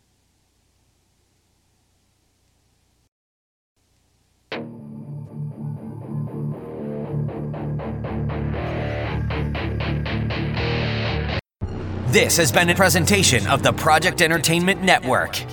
This 12.07 12.37
has 12.37 12.51
been 12.51 12.69
a 12.69 12.75
presentation 12.75 13.45
of 13.47 13.63
the 13.63 13.73
Project 13.73 14.21
Entertainment 14.21 14.81
Network. 14.81 15.43